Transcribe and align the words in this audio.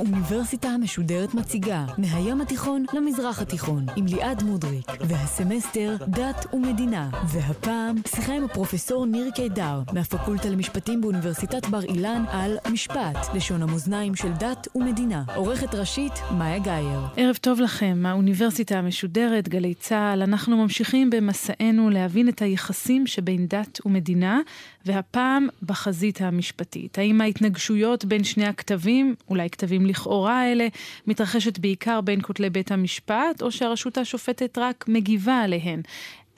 האוניברסיטה 0.00 0.68
המשודרת 0.68 1.34
מציגה 1.34 1.84
מהים 1.98 2.40
התיכון 2.40 2.84
למזרח 2.92 3.42
התיכון 3.42 3.86
עם 3.96 4.06
ליעד 4.06 4.42
מודריק 4.42 4.86
והסמסטר 5.00 5.96
דת 6.08 6.46
ומדינה. 6.52 7.10
והפעם 7.28 7.96
שיחה 8.14 8.32
עם 8.32 8.44
הפרופסור 8.44 9.06
ניר 9.06 9.30
קידר 9.30 9.82
מהפקולטה 9.92 10.48
למשפטים 10.48 11.00
באוניברסיטת 11.00 11.66
בר 11.66 11.82
אילן 11.82 12.24
על 12.30 12.56
משפט, 12.72 13.34
לשון 13.34 13.62
המאזניים 13.62 14.14
של 14.14 14.32
דת 14.32 14.68
ומדינה. 14.74 15.22
עורכת 15.34 15.74
ראשית 15.74 16.12
מאיה 16.38 16.58
גאייר. 16.58 17.00
ערב 17.16 17.36
טוב 17.36 17.60
לכם, 17.60 18.02
האוניברסיטה 18.06 18.78
המשודרת, 18.78 19.48
גלי 19.48 19.74
צה"ל, 19.74 20.22
אנחנו 20.22 20.56
ממשיכים 20.56 21.10
במסענו 21.10 21.90
להבין 21.90 22.28
את 22.28 22.42
היחסים 22.42 23.06
שבין 23.06 23.46
דת 23.46 23.80
ומדינה 23.86 24.40
והפעם 24.86 25.48
בחזית 25.62 26.20
המשפטית. 26.20 26.98
האם 26.98 27.20
ההתנגשויות 27.20 28.04
בין 28.04 28.24
שני 28.24 28.46
הכתבים, 28.46 29.14
אולי 29.28 29.50
כתבים 29.50 29.86
לכאורה 29.86 30.40
האלה, 30.40 30.68
מתרחשת 31.06 31.58
בעיקר 31.58 32.00
בין 32.00 32.20
כותלי 32.22 32.50
בית 32.50 32.72
המשפט, 32.72 33.42
או 33.42 33.52
שהרשות 33.52 33.98
השופטת 33.98 34.58
רק 34.58 34.84
מגיבה 34.88 35.40
עליהן? 35.40 35.82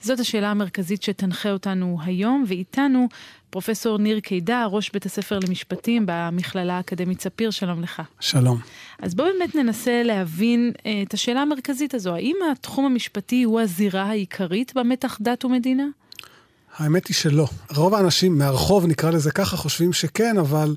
זאת 0.01 0.19
השאלה 0.19 0.51
המרכזית 0.51 1.03
שתנחה 1.03 1.51
אותנו 1.51 1.97
היום, 2.03 2.43
ואיתנו 2.47 3.07
פרופסור 3.49 3.97
ניר 3.97 4.19
קידר, 4.19 4.67
ראש 4.71 4.89
בית 4.93 5.05
הספר 5.05 5.39
למשפטים 5.47 6.03
במכללה 6.05 6.77
האקדמית 6.77 7.21
ספיר, 7.21 7.51
שלום 7.51 7.81
לך. 7.81 8.01
שלום. 8.19 8.57
אז 8.99 9.15
בואו 9.15 9.27
באמת 9.27 9.55
ננסה 9.55 10.03
להבין 10.03 10.71
אה, 10.85 11.01
את 11.07 11.13
השאלה 11.13 11.41
המרכזית 11.41 11.93
הזו. 11.93 12.15
האם 12.15 12.35
התחום 12.51 12.85
המשפטי 12.85 13.43
הוא 13.43 13.61
הזירה 13.61 14.03
העיקרית 14.03 14.73
במתח 14.75 15.17
דת 15.21 15.45
ומדינה? 15.45 15.85
האמת 16.77 17.07
היא 17.07 17.15
שלא. 17.15 17.47
רוב 17.75 17.93
האנשים 17.93 18.37
מהרחוב, 18.37 18.85
נקרא 18.85 19.11
לזה 19.11 19.31
ככה, 19.31 19.57
חושבים 19.57 19.93
שכן, 19.93 20.37
אבל 20.37 20.75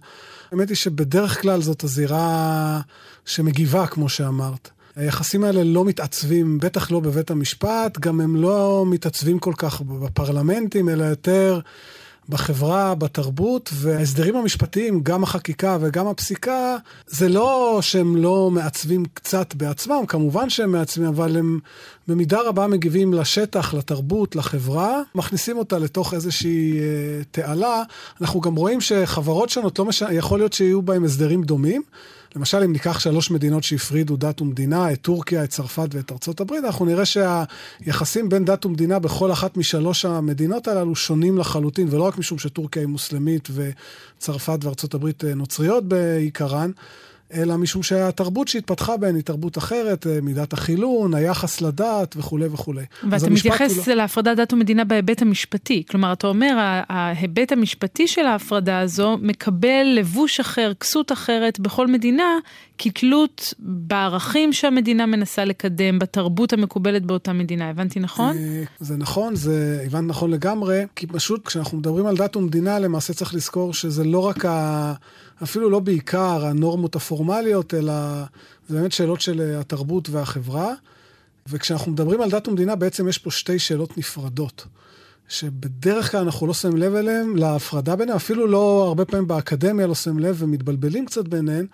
האמת 0.52 0.68
היא 0.68 0.76
שבדרך 0.76 1.42
כלל 1.42 1.62
זאת 1.62 1.84
הזירה 1.84 2.80
שמגיבה, 3.24 3.86
כמו 3.86 4.08
שאמרת. 4.08 4.70
היחסים 4.96 5.44
האלה 5.44 5.64
לא 5.64 5.84
מתעצבים, 5.84 6.58
בטח 6.58 6.90
לא 6.90 7.00
בבית 7.00 7.30
המשפט, 7.30 7.98
גם 7.98 8.20
הם 8.20 8.36
לא 8.36 8.84
מתעצבים 8.86 9.38
כל 9.38 9.52
כך 9.56 9.80
בפרלמנטים, 9.80 10.88
אלא 10.88 11.04
יותר 11.04 11.60
בחברה, 12.28 12.94
בתרבות, 12.94 13.70
וההסדרים 13.74 14.36
המשפטיים, 14.36 15.00
גם 15.02 15.22
החקיקה 15.22 15.78
וגם 15.80 16.06
הפסיקה, 16.06 16.76
זה 17.06 17.28
לא 17.28 17.78
שהם 17.82 18.16
לא 18.16 18.50
מעצבים 18.50 19.04
קצת 19.14 19.54
בעצמם, 19.54 20.06
כמובן 20.08 20.50
שהם 20.50 20.72
מעצבים, 20.72 21.06
אבל 21.06 21.36
הם 21.36 21.58
במידה 22.08 22.40
רבה 22.40 22.66
מגיבים 22.66 23.14
לשטח, 23.14 23.74
לתרבות, 23.74 24.36
לחברה, 24.36 25.02
מכניסים 25.14 25.58
אותה 25.58 25.78
לתוך 25.78 26.14
איזושהי 26.14 26.80
אה, 26.80 26.84
תעלה. 27.30 27.82
אנחנו 28.20 28.40
גם 28.40 28.54
רואים 28.56 28.80
שחברות 28.80 29.48
שונות, 29.48 29.78
לא 29.78 29.84
משנה, 29.84 30.12
יכול 30.12 30.38
להיות 30.38 30.52
שיהיו 30.52 30.82
בהם 30.82 31.04
הסדרים 31.04 31.42
דומים. 31.42 31.82
למשל, 32.36 32.62
אם 32.62 32.72
ניקח 32.72 32.98
שלוש 32.98 33.30
מדינות 33.30 33.64
שהפרידו 33.64 34.16
דת 34.16 34.40
ומדינה, 34.40 34.92
את 34.92 35.00
טורקיה, 35.00 35.44
את 35.44 35.50
צרפת 35.50 35.88
ואת 35.92 36.12
ארצות 36.12 36.40
הברית, 36.40 36.64
אנחנו 36.64 36.84
נראה 36.84 37.04
שהיחסים 37.04 38.28
בין 38.28 38.44
דת 38.44 38.66
ומדינה 38.66 38.98
בכל 38.98 39.32
אחת 39.32 39.56
משלוש 39.56 40.04
המדינות 40.04 40.68
הללו 40.68 40.96
שונים 40.96 41.38
לחלוטין, 41.38 41.88
ולא 41.90 42.02
רק 42.02 42.18
משום 42.18 42.38
שטורקיה 42.38 42.82
היא 42.82 42.88
מוסלמית 42.88 43.48
וצרפת 43.54 44.58
וארצות 44.62 44.94
הברית 44.94 45.24
נוצריות 45.24 45.88
בעיקרן, 45.88 46.70
אלא 47.34 47.56
משום 47.56 47.82
שהתרבות 47.82 48.48
שהתפתחה 48.48 48.96
בהן 48.96 49.14
היא 49.14 49.22
תרבות 49.22 49.58
אחרת, 49.58 50.06
אה, 50.06 50.18
מידת 50.22 50.52
החילון, 50.52 51.14
היחס 51.14 51.60
לדת 51.60 52.14
וכולי 52.16 52.46
וכולי. 52.46 52.84
ואתה 53.10 53.30
מתייחס 53.30 53.88
לא... 53.88 53.94
להפרדת 53.94 54.36
דת 54.36 54.52
ומדינה 54.52 54.84
בהיבט 54.84 55.22
המשפטי. 55.22 55.82
כלומר, 55.90 56.12
אתה 56.12 56.26
אומר, 56.26 56.82
ההיבט 56.88 57.52
המשפטי 57.52 58.08
של 58.08 58.26
ההפרדה 58.26 58.78
הזו 58.78 59.18
מקבל 59.22 59.86
לבוש 59.96 60.40
אחר, 60.40 60.72
כסות 60.80 61.12
אחרת 61.12 61.60
בכל 61.60 61.86
מדינה, 61.86 62.38
כתלות 62.78 63.54
בערכים 63.58 64.52
שהמדינה 64.52 65.06
מנסה 65.06 65.44
לקדם, 65.44 65.98
בתרבות 65.98 66.52
המקובלת 66.52 67.06
באותה 67.06 67.32
מדינה. 67.32 67.70
הבנתי 67.70 68.00
נכון? 68.00 68.36
אה, 68.36 68.62
זה 68.80 68.96
נכון, 68.96 69.36
זה 69.36 69.82
הבנת 69.86 70.08
נכון 70.08 70.30
לגמרי, 70.30 70.84
כי 70.96 71.06
פשוט 71.06 71.46
כשאנחנו 71.46 71.78
מדברים 71.78 72.06
על 72.06 72.16
דת 72.16 72.36
ומדינה, 72.36 72.78
למעשה 72.78 73.14
צריך 73.14 73.34
לזכור 73.34 73.74
שזה 73.74 74.04
לא 74.04 74.18
רק 74.18 74.44
ה... 74.44 74.94
אפילו 75.42 75.70
לא 75.70 75.80
בעיקר 75.80 76.46
הנורמות 76.46 76.96
הפורמליות, 76.96 77.74
אלא 77.74 77.92
זה 78.68 78.76
באמת 78.80 78.92
שאלות 78.92 79.20
של 79.20 79.40
אה, 79.40 79.60
התרבות 79.60 80.08
והחברה. 80.10 80.74
וכשאנחנו 81.48 81.92
מדברים 81.92 82.20
על 82.20 82.30
דת 82.30 82.48
ומדינה, 82.48 82.76
בעצם 82.76 83.08
יש 83.08 83.18
פה 83.18 83.30
שתי 83.30 83.58
שאלות 83.58 83.98
נפרדות, 83.98 84.66
שבדרך 85.28 86.10
כלל 86.10 86.20
אנחנו 86.20 86.46
לא 86.46 86.54
שמים 86.54 86.76
לב 86.76 86.94
אליהן, 86.94 87.36
להפרדה 87.36 87.96
ביניהן, 87.96 88.16
אפילו 88.16 88.46
לא 88.46 88.84
הרבה 88.86 89.04
פעמים 89.04 89.28
באקדמיה 89.28 89.86
לא 89.86 89.94
שמים 89.94 90.18
לב 90.18 90.36
ומתבלבלים 90.38 91.06
קצת 91.06 91.28
ביניהן. 91.28 91.66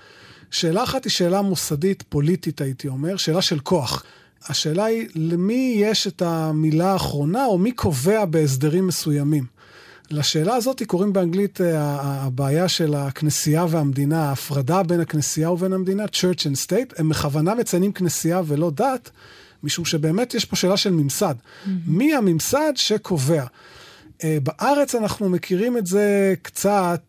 שאלה 0.50 0.84
אחת 0.84 1.04
היא 1.04 1.10
שאלה 1.10 1.42
מוסדית, 1.42 2.04
פוליטית, 2.08 2.60
הייתי 2.60 2.88
אומר, 2.88 3.16
שאלה 3.16 3.42
של 3.42 3.60
כוח. 3.60 4.04
השאלה 4.48 4.84
היא, 4.84 5.08
למי 5.14 5.76
יש 5.78 6.06
את 6.06 6.22
המילה 6.22 6.92
האחרונה, 6.92 7.46
או 7.46 7.58
מי 7.58 7.72
קובע 7.72 8.24
בהסדרים 8.24 8.86
מסוימים? 8.86 9.44
לשאלה 10.10 10.54
הזאת 10.54 10.82
קוראים 10.86 11.12
באנגלית 11.12 11.60
אה, 11.60 11.76
הבעיה 12.02 12.68
של 12.68 12.94
הכנסייה 12.94 13.66
והמדינה, 13.68 14.28
ההפרדה 14.28 14.82
בין 14.82 15.00
הכנסייה 15.00 15.50
ובין 15.50 15.72
המדינה, 15.72 16.04
Church 16.04 16.40
and 16.40 16.66
State. 16.66 16.94
הם 16.98 17.08
בכוונה 17.08 17.54
מציינים 17.54 17.92
כנסייה 17.92 18.42
ולא 18.46 18.70
דת, 18.70 19.10
משום 19.62 19.84
שבאמת 19.84 20.34
יש 20.34 20.44
פה 20.44 20.56
שאלה 20.56 20.76
של 20.76 20.90
ממסד. 20.90 21.34
Mm-hmm. 21.34 21.68
מי 21.86 22.14
הממסד 22.14 22.72
שקובע? 22.76 23.44
אה, 24.24 24.38
בארץ 24.42 24.94
אנחנו 24.94 25.28
מכירים 25.28 25.78
את 25.78 25.86
זה 25.86 26.34
קצת. 26.42 27.00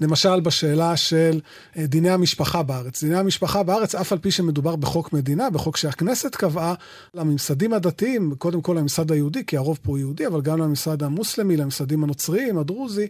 למשל 0.00 0.40
בשאלה 0.40 0.96
של 0.96 1.40
אה, 1.76 1.86
דיני 1.86 2.10
המשפחה 2.10 2.62
בארץ. 2.62 3.04
דיני 3.04 3.18
המשפחה 3.18 3.62
בארץ, 3.62 3.94
אף 3.94 4.12
על 4.12 4.18
פי 4.18 4.30
שמדובר 4.30 4.76
בחוק 4.76 5.12
מדינה, 5.12 5.50
בחוק 5.50 5.76
שהכנסת 5.76 6.34
קבעה, 6.36 6.74
לממסדים 7.14 7.72
הדתיים, 7.72 8.34
קודם 8.38 8.60
כל 8.60 8.76
לממסד 8.78 9.12
היהודי, 9.12 9.46
כי 9.46 9.56
הרוב 9.56 9.78
פה 9.82 9.90
הוא 9.90 9.98
יהודי, 9.98 10.26
אבל 10.26 10.40
גם 10.40 10.58
לממסד 10.58 11.02
המוסלמי, 11.02 11.56
לממסדים 11.56 12.04
הנוצריים, 12.04 12.58
הדרוזי, 12.58 13.06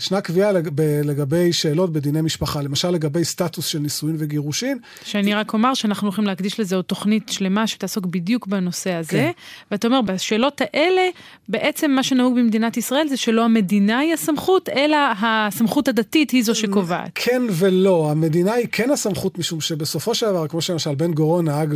ישנה 0.00 0.20
קביעה 0.20 0.52
לג... 0.52 0.68
לגבי 1.04 1.52
שאלות 1.52 1.92
בדיני 1.92 2.20
משפחה, 2.20 2.62
למשל 2.62 2.90
לגבי 2.90 3.24
סטטוס 3.24 3.66
של 3.66 3.78
נישואין 3.78 4.16
וגירושין. 4.18 4.78
שאני 5.04 5.34
רק 5.34 5.52
אומר 5.52 5.74
שאנחנו 5.74 6.06
הולכים 6.06 6.24
להקדיש 6.24 6.60
לזה 6.60 6.76
עוד 6.76 6.84
תוכנית 6.84 7.28
שלמה 7.28 7.66
שתעסוק 7.66 8.06
בדיוק 8.06 8.46
בנושא 8.46 8.92
הזה, 8.92 9.10
כן. 9.10 9.30
ואתה 9.70 9.86
אומר, 9.86 10.02
בשאלות 10.02 10.60
האלה, 10.60 11.02
בעצם 11.48 11.90
מה 11.90 12.02
שנהוג 12.02 12.34
במדינת 12.34 12.76
ישראל 12.76 13.08
זה 13.08 13.16
שלא 13.16 13.44
המדינה 13.44 13.98
היא 13.98 14.14
הסמכות, 14.14 14.68
אלא 14.68 14.96
הסמכות 15.22 15.88
הדתית 15.88 16.30
היא 16.30 16.44
זו 16.44 16.54
שקובעת. 16.54 17.10
כן 17.14 17.42
ולא, 17.50 18.10
המדינה 18.10 18.52
היא 18.52 18.66
כן 18.72 18.90
הסמכות, 18.90 19.38
משום 19.38 19.60
שבסופו 19.60 20.14
של 20.14 20.26
דבר, 20.26 20.48
כמו 20.48 20.60
שלמשל 20.60 20.94
בן 20.94 21.12
גורון 21.12 21.44
נהג 21.44 21.74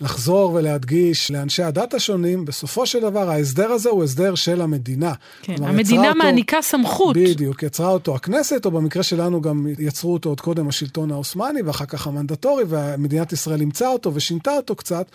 לחזור 0.00 0.52
ולהדגיש 0.54 1.30
לאנשי 1.30 1.62
הדת 1.62 1.94
השונים, 1.94 2.44
בסופו 2.44 2.86
של 2.86 3.00
דבר 3.00 3.30
ההסדר 3.30 3.72
הזה 3.72 3.88
הוא 3.88 4.04
הסדר 4.04 4.34
של 4.34 4.60
המדינה. 4.60 5.12
כן, 5.42 5.54
המדינה 5.62 6.08
אותו... 6.08 6.18
מעניקה 6.18 6.62
סמכות. 6.62 7.16
בדיוק. 7.16 7.53
בדיוק, 7.54 7.62
יצרה 7.62 7.88
אותו 7.88 8.14
הכנסת, 8.14 8.64
או 8.64 8.70
במקרה 8.70 9.02
שלנו 9.02 9.40
גם 9.40 9.66
יצרו 9.78 10.12
אותו 10.12 10.28
עוד 10.28 10.40
קודם 10.40 10.68
השלטון 10.68 11.10
העות'מאני, 11.10 11.62
ואחר 11.62 11.86
כך 11.86 12.06
המנדטורי, 12.06 12.64
ומדינת 12.68 13.32
ישראל 13.32 13.60
אימצה 13.60 13.88
אותו 13.88 14.14
ושינתה 14.14 14.50
אותו 14.56 14.74
קצת. 14.74 15.06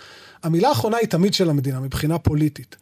המילה 0.43 0.69
האחרונה 0.69 0.97
היא 0.97 1.07
תמיד 1.07 1.33
של 1.33 1.49
המדינה, 1.49 1.79
מבחינה 1.79 2.17
פוליטית. 2.17 2.75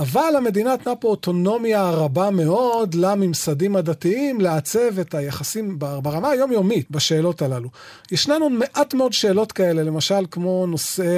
אבל 0.00 0.34
המדינה 0.36 0.74
נתנה 0.74 0.96
פה 0.96 1.08
אוטונומיה 1.08 1.90
רבה 1.90 2.30
מאוד 2.30 2.94
לממסדים 2.94 3.76
הדתיים 3.76 4.40
לעצב 4.40 4.98
את 4.98 5.14
היחסים 5.14 5.78
ברמה 5.78 6.30
היומיומית 6.30 6.90
בשאלות 6.90 7.42
הללו. 7.42 7.68
ישנן 8.12 8.42
עוד 8.42 8.52
מעט 8.52 8.94
מאוד 8.94 9.12
שאלות 9.12 9.52
כאלה, 9.52 9.82
למשל 9.82 10.26
כמו 10.30 10.66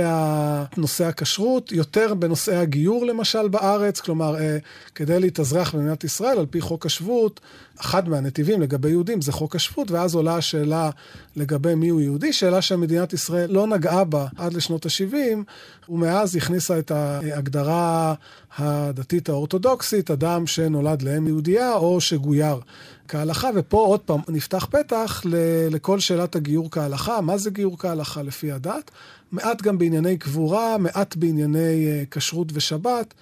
ה... 0.05 0.65
נושאי 0.77 1.07
הכשרות, 1.07 1.73
יותר 1.73 2.15
בנושאי 2.15 2.57
הגיור 2.57 3.07
למשל 3.07 3.49
בארץ, 3.49 4.01
כלומר, 4.01 4.41
אה, 4.41 4.59
כדי 4.95 5.21
להתאזרח 5.21 5.75
במדינת 5.75 6.05
ישראל 6.05 6.39
על 6.39 6.47
פי 6.47 6.61
חוק 6.61 6.87
השבות, 6.87 7.41
אחד 7.81 8.09
מהנתיבים 8.09 8.63
לגבי 8.63 8.89
יהודים 8.91 9.21
זה 9.23 9.33
חוק 9.33 9.57
השבות, 9.57 9.91
ואז 9.91 10.15
עולה 10.15 10.37
השאלה 10.37 10.91
לגבי 11.37 11.75
מיהו 11.75 12.01
יהודי, 12.01 12.33
שאלה 12.33 12.63
שמדינת 12.63 13.13
ישראל 13.13 13.51
לא 13.51 13.67
נגעה 13.67 14.05
בה 14.05 14.27
עד 14.37 14.53
לשנות 14.53 14.87
ה-70, 14.87 15.39
ומאז 15.89 16.37
הכניסה 16.37 16.79
את 16.79 16.91
ההגדרה 16.91 18.15
הדתית 18.71 19.29
האורתודוקסית, 19.29 20.11
אדם 20.11 20.47
שנולד 20.47 21.03
לאם 21.03 21.27
יהודייה 21.27 21.75
או 21.75 22.01
שגויר 22.01 22.61
כהלכה, 23.09 23.51
ופה 23.55 23.87
עוד 23.87 24.01
פעם 24.01 24.21
נפתח 24.29 24.67
פתח 24.71 25.23
לכל 25.71 26.01
שאלת 26.01 26.37
הגיור 26.37 26.71
כהלכה, 26.71 27.21
מה 27.21 27.39
זה 27.39 27.51
גיור 27.51 27.79
כהלכה 27.79 28.23
לפי 28.23 28.53
הדת, 28.53 28.91
מעט 29.33 29.63
גם 29.63 29.79
בענייני 29.79 30.19
קבורה, 30.19 30.79
מעט 30.79 31.17
בענייני 31.17 31.87
אה, 31.87 32.03
כשרות 32.11 32.49
ושבת. 32.53 33.15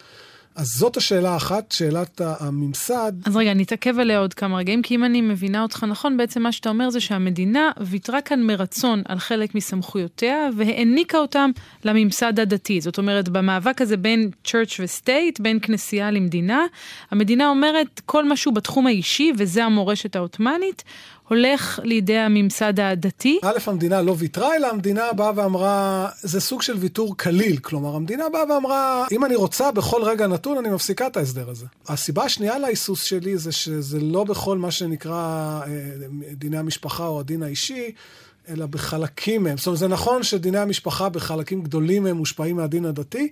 אז 0.58 0.66
זאת 0.66 0.96
השאלה 0.96 1.30
האחת, 1.30 1.72
שאלת 1.72 2.20
הממסד. 2.24 3.12
אז 3.24 3.36
רגע, 3.36 3.50
אני 3.50 3.62
אתעכב 3.62 3.98
עליה 3.98 4.18
עוד 4.18 4.34
כמה 4.34 4.56
רגעים, 4.56 4.82
כי 4.82 4.94
אם 4.94 5.04
אני 5.04 5.20
מבינה 5.20 5.62
אותך 5.62 5.84
נכון, 5.88 6.16
בעצם 6.16 6.42
מה 6.42 6.52
שאתה 6.52 6.68
אומר 6.68 6.90
זה 6.90 7.00
שהמדינה 7.00 7.70
ויתרה 7.80 8.20
כאן 8.20 8.42
מרצון 8.42 9.02
על 9.08 9.18
חלק 9.18 9.54
מסמכויותיה, 9.54 10.48
והעניקה 10.56 11.18
אותם 11.18 11.50
לממסד 11.84 12.40
הדתי. 12.40 12.80
זאת 12.80 12.98
אומרת, 12.98 13.28
במאבק 13.28 13.82
הזה 13.82 13.96
בין 13.96 14.30
church 14.46 14.80
וסטייט, 14.80 15.40
בין 15.40 15.58
כנסייה 15.62 16.10
למדינה, 16.10 16.62
המדינה 17.10 17.48
אומרת, 17.48 18.00
כל 18.06 18.28
משהו 18.28 18.52
בתחום 18.52 18.86
האישי, 18.86 19.32
וזה 19.38 19.64
המורשת 19.64 20.16
העות'מאנית, 20.16 20.84
הולך 21.28 21.80
לידי 21.82 22.18
הממסד 22.18 22.80
הדתי? 22.80 23.38
א', 23.42 23.58
המדינה 23.66 24.02
לא 24.02 24.14
ויתרה, 24.18 24.56
אלא 24.56 24.70
המדינה 24.70 25.12
באה 25.12 25.32
ואמרה, 25.36 26.08
זה 26.20 26.40
סוג 26.40 26.62
של 26.62 26.76
ויתור 26.76 27.16
קליל. 27.16 27.56
כלומר, 27.56 27.96
המדינה 27.96 28.28
באה 28.28 28.54
ואמרה, 28.54 29.06
אם 29.12 29.24
אני 29.24 29.36
רוצה 29.36 29.70
בכל 29.72 30.02
רגע 30.02 30.26
נתון, 30.26 30.58
אני 30.58 30.68
מפסיקה 30.68 31.06
את 31.06 31.16
ההסדר 31.16 31.50
הזה. 31.50 31.66
הסיבה 31.88 32.24
השנייה 32.24 32.58
להיסוס 32.58 33.02
שלי 33.02 33.38
זה 33.38 33.52
שזה 33.52 34.00
לא 34.00 34.24
בכל 34.24 34.58
מה 34.58 34.70
שנקרא 34.70 35.60
אה, 35.66 35.68
דיני 36.32 36.58
המשפחה 36.58 37.06
או 37.06 37.20
הדין 37.20 37.42
האישי. 37.42 37.92
אלא 38.48 38.66
בחלקים 38.66 39.42
מהם. 39.42 39.56
זאת 39.56 39.66
אומרת, 39.66 39.78
זה 39.78 39.88
נכון 39.88 40.22
שדיני 40.22 40.58
המשפחה 40.58 41.08
בחלקים 41.08 41.62
גדולים 41.62 42.02
מהם 42.02 42.16
מושפעים 42.16 42.56
מהדין 42.56 42.84
הדתי. 42.84 43.28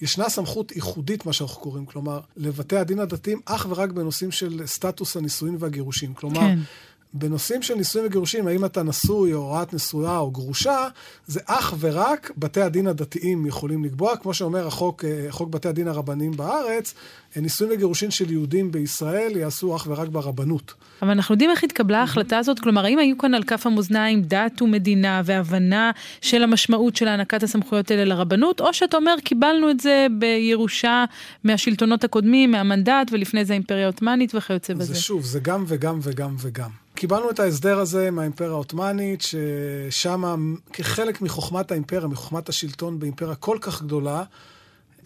ישנה 0.00 0.28
סמכות 0.28 0.72
ייחודית, 0.72 1.26
מה 1.26 1.32
שאנחנו 1.32 1.60
קוראים, 1.62 1.86
כלומר, 1.86 2.20
לבתי 2.36 2.76
הדין 2.76 2.98
הדתיים 2.98 3.40
אך 3.44 3.66
ורק 3.68 3.90
בנושאים 3.90 4.30
של 4.30 4.62
סטטוס 4.66 5.16
הנישואין 5.16 5.56
והגירושין. 5.58 6.14
כלומר, 6.14 6.40
כן. 6.40 6.58
בנושאים 7.12 7.62
של 7.62 7.74
נישואים 7.74 8.06
וגירושים, 8.06 8.46
האם 8.46 8.64
אתה 8.64 8.82
נשוי 8.82 9.34
או 9.34 9.38
הוראת 9.38 9.74
נשואה 9.74 10.18
או 10.18 10.30
גרושה, 10.30 10.88
זה 11.26 11.40
אך 11.46 11.74
ורק 11.80 12.30
בתי 12.36 12.60
הדין 12.60 12.86
הדתיים 12.86 13.46
יכולים 13.46 13.84
לקבוע. 13.84 14.16
כמו 14.16 14.34
שאומר 14.34 14.66
החוק, 14.66 15.04
אה, 15.04 15.26
חוק 15.30 15.50
בתי 15.50 15.68
הדין 15.68 15.88
הרבניים 15.88 16.32
בארץ, 16.32 16.94
נישואים 17.36 17.72
וגירושים 17.74 18.10
של 18.10 18.30
יהודים 18.30 18.72
בישראל 18.72 19.36
יעשו 19.36 19.76
אך 19.76 19.86
ורק 19.90 20.08
ברבנות. 20.08 20.74
אבל 21.02 21.10
אנחנו 21.10 21.32
יודעים 21.32 21.50
איך 21.50 21.64
התקבלה 21.64 22.00
ההחלטה 22.00 22.38
הזאת? 22.38 22.58
כלומר, 22.58 22.84
האם 22.84 22.98
היו 22.98 23.18
כאן 23.18 23.34
על 23.34 23.42
כף 23.42 23.66
המאזניים 23.66 24.22
דת 24.22 24.62
ומדינה 24.62 25.22
והבנה 25.24 25.90
של 26.20 26.42
המשמעות 26.42 26.96
של 26.96 27.08
הענקת 27.08 27.42
הסמכויות 27.42 27.90
האלה 27.90 28.04
לרבנות, 28.04 28.60
או 28.60 28.74
שאתה 28.74 28.96
אומר, 28.96 29.14
קיבלנו 29.24 29.70
את 29.70 29.80
זה 29.80 30.06
בירושה 30.18 31.04
מהשלטונות 31.44 32.04
הקודמים, 32.04 32.50
מהמנדט, 32.50 33.08
ולפני 33.12 33.44
זה 33.44 33.52
האימפריה 33.52 33.84
העות'מאנית 33.84 34.34
וכיוצא 34.34 34.74
בזה? 34.74 34.94
זה 34.94 35.00
שוב, 35.00 35.24
זה 35.24 35.40
גם 35.40 35.64
וגם 35.68 35.98
וגם 36.02 36.36
וגם. 36.40 36.87
קיבלנו 36.98 37.30
את 37.30 37.40
ההסדר 37.40 37.78
הזה 37.78 38.10
מהאימפריה 38.10 38.50
העות'מאנית, 38.50 39.22
ששם 39.22 40.54
כחלק 40.72 41.20
מחוכמת 41.20 41.70
האימפריה, 41.70 42.06
מחוכמת 42.06 42.48
השלטון 42.48 42.98
באימפריה 42.98 43.34
כל 43.34 43.58
כך 43.60 43.82
גדולה, 43.82 44.22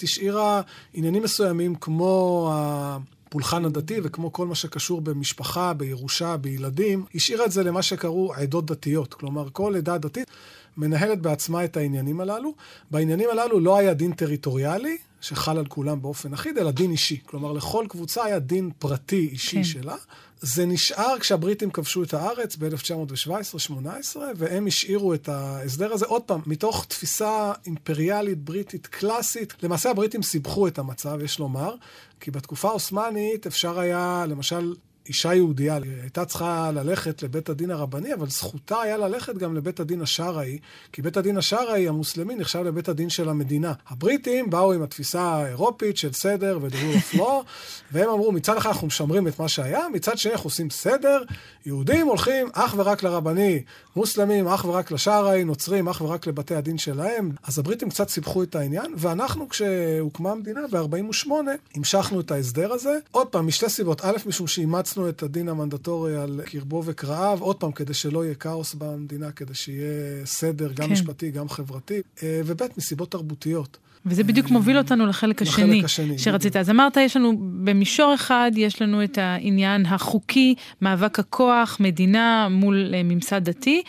השאירה 0.03 0.61
עניינים 0.95 1.23
מסוימים 1.23 1.75
כמו 1.75 2.51
הפולחן 2.53 3.65
הדתי 3.65 4.01
וכמו 4.03 4.33
כל 4.33 4.47
מה 4.47 4.55
שקשור 4.55 5.01
במשפחה, 5.01 5.73
בירושה, 5.73 6.37
בילדים, 6.37 7.05
השאירה 7.15 7.45
את 7.45 7.53
זה 7.53 7.63
למה 7.63 7.83
שקראו 7.83 8.35
עדות 8.35 8.67
דתיות. 8.67 9.15
כלומר, 9.15 9.49
כל 9.53 9.77
עדה 9.77 9.99
דתית 9.99 10.31
מנהלת 10.77 11.21
בעצמה 11.21 11.65
את 11.65 11.77
העניינים 11.77 12.21
הללו. 12.21 12.55
בעניינים 12.91 13.29
הללו 13.31 13.61
לא 13.61 13.77
היה 13.77 13.95
דין 13.95 14.13
טריטוריאלי, 14.13 14.97
שחל 15.21 15.59
על 15.59 15.67
כולם 15.67 16.03
באופן 16.03 16.33
אחיד, 16.33 16.59
אלא 16.59 16.71
דין 16.71 16.91
אישי. 16.91 17.21
כלומר, 17.27 17.53
לכל 17.53 17.87
קבוצה 17.89 18.25
היה 18.25 18.39
דין 18.39 18.71
פרטי 18.79 19.29
אישי 19.33 19.57
כן. 19.57 19.65
שלה. 19.65 19.97
זה 20.45 20.67
נשאר 20.67 21.19
כשהבריטים 21.21 21.71
כבשו 21.71 22.03
את 22.03 22.15
הארץ 22.15 22.57
ב-1917-18, 22.57 24.17
והם 24.37 24.67
השאירו 24.67 25.15
את 25.15 25.29
ההסדר 25.29 25.93
הזה, 25.93 26.07
עוד 26.07 26.23
פעם, 26.23 26.41
מתוך 26.47 26.85
תפיסה 26.89 27.53
אימפריאלית 27.67 28.39
בריטית 28.39 28.87
קלאסית. 28.87 29.55
למעשה 29.63 29.91
הבריטים 29.91 30.23
סיבכו 30.23 30.69
את 30.69 30.79
המצב, 30.79 31.19
יש 31.25 31.39
לומר, 31.39 31.75
כי 32.21 32.31
בתקופה 32.31 32.69
העות'מאנית 32.69 33.47
אפשר 33.47 33.79
היה, 33.79 34.25
למשל, 34.29 34.75
אישה 35.09 35.35
יהודייה 35.35 35.79
הייתה 36.03 36.25
צריכה 36.25 36.71
ללכת 36.75 37.23
לבית 37.23 37.49
הדין 37.49 37.71
הרבני, 37.71 38.15
אבל 38.15 38.29
זכותה 38.29 38.81
היה 38.81 38.97
ללכת 38.97 39.37
גם 39.37 39.57
לבית 39.57 39.81
הדין 39.81 40.03
השרעי, 40.03 40.59
כי 40.93 41.03
בית 41.03 41.17
הדין 41.17 41.39
השרעי 41.39 41.89
המוסלמי 41.89 42.35
נחשב 42.35 42.63
לבית 42.63 42.89
הדין 42.89 43.11
של 43.11 43.29
המדינה. 43.29 43.73
הבריטים 43.89 44.51
באו 44.51 44.73
עם 44.73 44.83
התפיסה 44.83 45.23
האירופית 45.23 45.97
של 45.97 46.13
סדר 46.13 46.59
of 46.63 47.17
law, 47.17 47.45
והם 47.93 48.09
אמרו, 48.09 48.33
מצד 48.33 48.57
אחד 48.57 48.71
אנחנו 48.71 48.87
משמרים 48.87 49.29
את 49.29 49.39
מה 49.39 49.49
שהיה, 49.49 49.89
מצד 49.93 50.19
שני 50.19 50.33
אנחנו 50.33 50.47
עושים 50.47 50.71
סדר, 50.71 51.23
יהודים 51.67 52.07
הולכים 52.07 52.49
אך 52.53 52.75
ורק 52.77 53.03
לרבני, 53.03 53.63
מוסלמים 53.97 54.49
אך 54.49 54.65
ורק 54.65 54.91
לשרעי, 54.91 55.45
נוצרים 55.45 55.89
אך 55.89 56.01
ורק 56.01 56.27
לבתי 56.27 56.55
הדין 56.55 56.79
שלהם. 56.79 57.31
אז 57.43 57.59
הבריטים 57.59 57.91
קצת 57.91 58.09
סיפחו 58.09 58.43
את 58.43 58.55
העניין, 58.55 58.95
ואנחנו 58.97 59.49
כשהוקמה 59.49 60.31
המדינה 60.31 60.61
ב-48, 60.71 61.31
המשכנו 61.75 62.21
את 62.21 62.31
ההסדר 62.31 62.73
הזה. 62.73 62.99
עוד 63.11 63.27
פעם, 63.27 63.47
משתי 63.47 63.69
סיבות. 63.69 64.05
א', 64.05 64.17
משום 64.27 64.47
שאימצנו 64.47 64.92
אימצנו 64.93 65.09
את 65.09 65.23
הדין 65.23 65.49
המנדטורי 65.49 66.17
על 66.17 66.41
קרבו 66.45 66.83
וקרעיו, 66.87 67.39
עוד 67.41 67.57
פעם, 67.57 67.73
כדי 67.73 67.95
שלא 67.95 68.25
יהיה 68.25 68.35
כאוס 68.35 68.75
במדינה, 68.75 69.31
כדי 69.31 69.55
שיהיה 69.55 70.27
סדר, 70.27 70.73
גם 70.73 70.87
כן. 70.87 70.93
משפטי, 70.93 71.31
גם 71.31 71.49
חברתי, 71.49 72.01
אה, 72.23 72.41
וב' 72.45 72.63
מסיבות 72.77 73.11
תרבותיות. 73.11 73.79
וזה 74.07 74.25
בדיוק 74.25 74.51
מוביל 74.51 74.79
אותנו 74.79 75.07
לחלק 75.07 75.43
השני, 75.43 75.65
לחלק 75.79 75.85
השני 75.85 76.19
שרצית. 76.19 76.57
אז 76.57 76.71
אמרת, 76.71 76.97
יש 76.97 77.17
לנו, 77.17 77.33
במישור 77.65 78.15
אחד, 78.15 78.51
יש 78.57 78.83
לנו 78.83 79.05
את 79.05 79.19
העניין 79.19 79.87
החוקי, 79.87 80.55
מאבק 80.83 81.19
הכוח, 81.19 81.77
מדינה 81.81 82.49
מול 82.51 82.95
אה, 82.95 83.03
ממסד 83.03 83.45
דתי, 83.45 83.83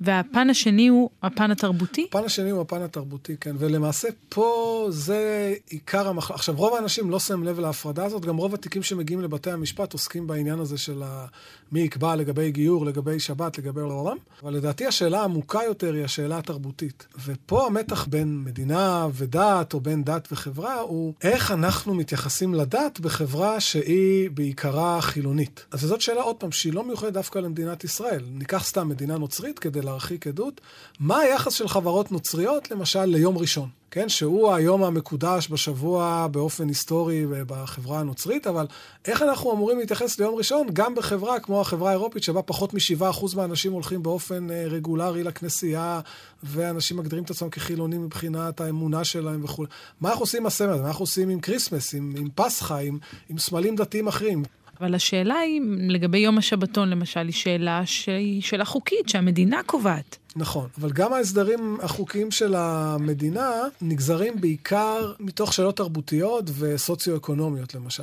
והפן 0.00 0.50
השני 0.50 0.88
הוא 0.88 1.10
הפן 1.22 1.50
התרבותי? 1.50 2.06
הפן 2.10 2.24
השני 2.24 2.50
הוא 2.50 2.60
הפן 2.60 2.82
התרבותי, 2.82 3.36
כן. 3.36 3.56
ולמעשה 3.58 4.08
פה 4.28 4.86
זה 4.90 5.54
עיקר 5.70 6.08
המחלקה. 6.08 6.34
עכשיו, 6.34 6.56
רוב 6.56 6.74
האנשים 6.74 7.10
לא 7.10 7.18
שמים 7.18 7.44
לב 7.44 7.60
להפרדה 7.60 8.04
הזאת, 8.04 8.24
גם 8.24 8.36
רוב 8.36 8.54
התיקים 8.54 8.82
שמגיעים 8.82 9.20
לבתי 9.20 9.50
המשפט 9.50 9.92
עוסקים 9.92 10.26
בעניין 10.26 10.58
הזה 10.58 10.78
של 10.78 11.02
ה... 11.02 11.26
מי 11.72 11.80
יקבע 11.80 12.16
לגבי 12.16 12.50
גיור, 12.50 12.86
לגבי 12.86 13.20
שבת, 13.20 13.58
לגבי 13.58 13.80
העולם. 13.80 14.16
אבל 14.42 14.52
לדעתי 14.52 14.86
השאלה 14.86 15.20
העמוקה 15.20 15.60
יותר 15.66 15.94
היא 15.94 16.04
השאלה 16.04 16.38
התרבותית. 16.38 17.06
ופה 17.24 17.66
המתח 17.66 18.04
בין 18.04 18.44
מדינה 18.44 19.06
ודת, 19.14 19.74
או 19.74 19.80
בין 19.80 20.04
דת 20.04 20.28
וחברה, 20.32 20.74
הוא 20.80 21.14
איך 21.22 21.50
אנחנו 21.52 21.94
מתייחסים 21.94 22.54
לדת 22.54 23.00
בחברה 23.00 23.60
שהיא 23.60 24.30
בעיקרה 24.30 25.00
חילונית. 25.00 25.64
אז 25.70 25.80
זאת 25.80 26.00
שאלה, 26.00 26.22
עוד 26.22 26.36
פעם, 26.36 26.52
שהיא 26.52 26.72
לא 26.72 26.84
מיוחדת 26.84 27.12
דווקא 27.12 27.38
למדינת 27.38 27.84
ישראל. 27.84 28.24
ניקח 28.32 28.64
סתם 28.64 28.88
מדינה 28.88 29.18
נוצרית 29.18 29.58
כדי 29.58 29.82
להרחיק 29.88 30.26
עדות. 30.26 30.60
מה 31.00 31.18
היחס 31.18 31.52
של 31.52 31.68
חברות 31.68 32.12
נוצריות, 32.12 32.70
למשל, 32.70 33.04
ליום 33.04 33.38
ראשון? 33.38 33.68
כן, 33.90 34.08
שהוא 34.08 34.52
היום 34.52 34.84
המקודש 34.84 35.48
בשבוע 35.50 36.26
באופן 36.30 36.68
היסטורי 36.68 37.26
בחברה 37.46 38.00
הנוצרית, 38.00 38.46
אבל 38.46 38.66
איך 39.04 39.22
אנחנו 39.22 39.52
אמורים 39.52 39.78
להתייחס 39.78 40.18
ליום 40.18 40.34
ראשון 40.34 40.66
גם 40.72 40.94
בחברה 40.94 41.40
כמו 41.40 41.60
החברה 41.60 41.90
האירופית, 41.90 42.22
שבה 42.22 42.42
פחות 42.42 42.74
מ-7% 42.74 43.36
מהאנשים 43.36 43.72
הולכים 43.72 44.02
באופן 44.02 44.50
אה, 44.50 44.64
רגולרי 44.66 45.22
לכנסייה, 45.22 46.00
ואנשים 46.42 46.96
מגדירים 46.96 47.24
את 47.24 47.30
עצמם 47.30 47.50
כחילונים 47.50 48.04
מבחינת 48.04 48.60
האמונה 48.60 49.04
שלהם 49.04 49.44
וכו'. 49.44 49.64
מה 50.00 50.10
אנחנו 50.10 50.22
עושים 50.22 50.42
עם 50.42 50.46
הסמל? 50.46 50.80
מה 50.80 50.88
אנחנו 50.88 51.02
עושים 51.02 51.28
עם 51.28 51.40
כריסמס, 51.40 51.94
עם, 51.94 52.14
עם 52.18 52.28
פסחא, 52.34 52.74
עם, 52.74 52.98
עם 53.28 53.38
סמלים 53.38 53.76
דתיים 53.76 54.08
אחרים? 54.08 54.42
אבל 54.80 54.94
השאלה 54.94 55.34
היא, 55.34 55.60
לגבי 55.88 56.18
יום 56.18 56.38
השבתון 56.38 56.90
למשל, 56.90 57.20
היא 57.20 57.32
שאלה 57.32 57.82
שהיא 57.86 58.42
שאלה 58.42 58.64
חוקית, 58.64 59.08
שהמדינה 59.08 59.60
קובעת. 59.66 60.16
נכון, 60.36 60.68
אבל 60.80 60.90
גם 60.90 61.12
ההסדרים 61.12 61.78
החוקיים 61.82 62.30
של 62.30 62.54
המדינה 62.54 63.50
נגזרים 63.82 64.40
בעיקר 64.40 65.12
מתוך 65.20 65.52
שאלות 65.52 65.76
תרבותיות 65.76 66.44
וסוציו-אקונומיות, 66.58 67.74
למשל. 67.74 68.02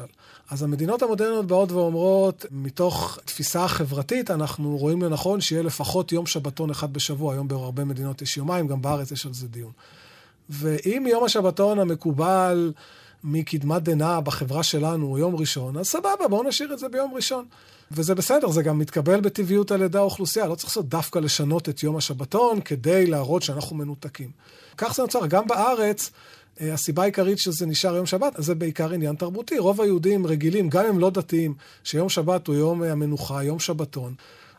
אז 0.50 0.64
המדינות 0.64 1.02
המודרניות 1.02 1.46
באות 1.48 1.72
ואומרות, 1.72 2.46
מתוך 2.52 3.20
תפיסה 3.26 3.68
חברתית, 3.68 4.32
אנחנו 4.32 4.78
רואים 4.78 5.02
לנכון 5.02 5.42
שיהיה 5.42 5.64
לפחות 5.64 6.12
יום 6.12 6.26
שבתון 6.26 6.70
אחד 6.70 6.94
בשבוע. 6.94 7.34
היום 7.34 7.48
בהרבה 7.48 7.86
מדינות 7.86 8.22
יש 8.22 8.38
יומיים, 8.38 8.68
גם 8.68 8.82
בארץ 8.82 9.12
יש 9.12 9.26
על 9.26 9.34
זה 9.34 9.48
דיון. 9.48 9.72
ואם 10.50 11.06
יום 11.10 11.24
השבתון 11.24 11.80
המקובל... 11.80 12.72
מקדמת 13.26 13.84
דנא 13.84 14.20
בחברה 14.20 14.64
שלנו 14.64 15.06
הוא 15.06 15.20
יום 15.20 15.36
ראשון, 15.36 15.78
אז 15.78 15.88
סבבה, 15.88 16.28
בואו 16.30 16.44
נשאיר 16.44 16.74
את 16.74 16.80
זה 16.80 16.90
ביום 16.90 17.14
ראשון. 17.14 17.46
וזה 17.92 18.16
בסדר, 18.16 18.50
זה 18.50 18.64
גם 18.64 18.80
מתקבל 18.80 19.20
בטבעיות 19.22 19.72
על 19.72 19.82
ידי 19.82 19.98
האוכלוסייה, 19.98 20.48
לא 20.48 20.56
צריך 20.56 20.70
לעשות 20.70 20.90
דווקא 20.90 21.20
לשנות 21.20 21.70
את 21.70 21.84
יום 21.84 21.98
השבתון 21.98 22.62
כדי 22.62 23.06
להראות 23.06 23.44
שאנחנו 23.44 23.76
מנותקים. 23.76 24.30
כך 24.78 24.96
זה 24.96 25.02
נוצר, 25.02 25.28
גם 25.28 25.48
בארץ, 25.48 26.12
אה, 26.62 26.74
הסיבה 26.74 27.04
העיקרית 27.04 27.40
שזה 27.40 27.66
נשאר 27.66 27.96
יום 27.96 28.06
שבת, 28.06 28.34
זה 28.38 28.56
בעיקר 28.56 28.92
עניין 28.92 29.16
תרבותי. 29.16 29.58
רוב 29.58 29.82
היהודים 29.82 30.28
רגילים, 30.28 30.70
גם 30.70 30.86
אם 30.86 31.00
לא 31.00 31.10
דתיים, 31.10 31.54
שיום 31.84 32.10
שבת 32.10 32.48
הוא 32.48 32.56
יום 32.56 32.84
המנוחה, 32.84 33.44
יום 33.44 33.60
שבתון. 33.60 34.14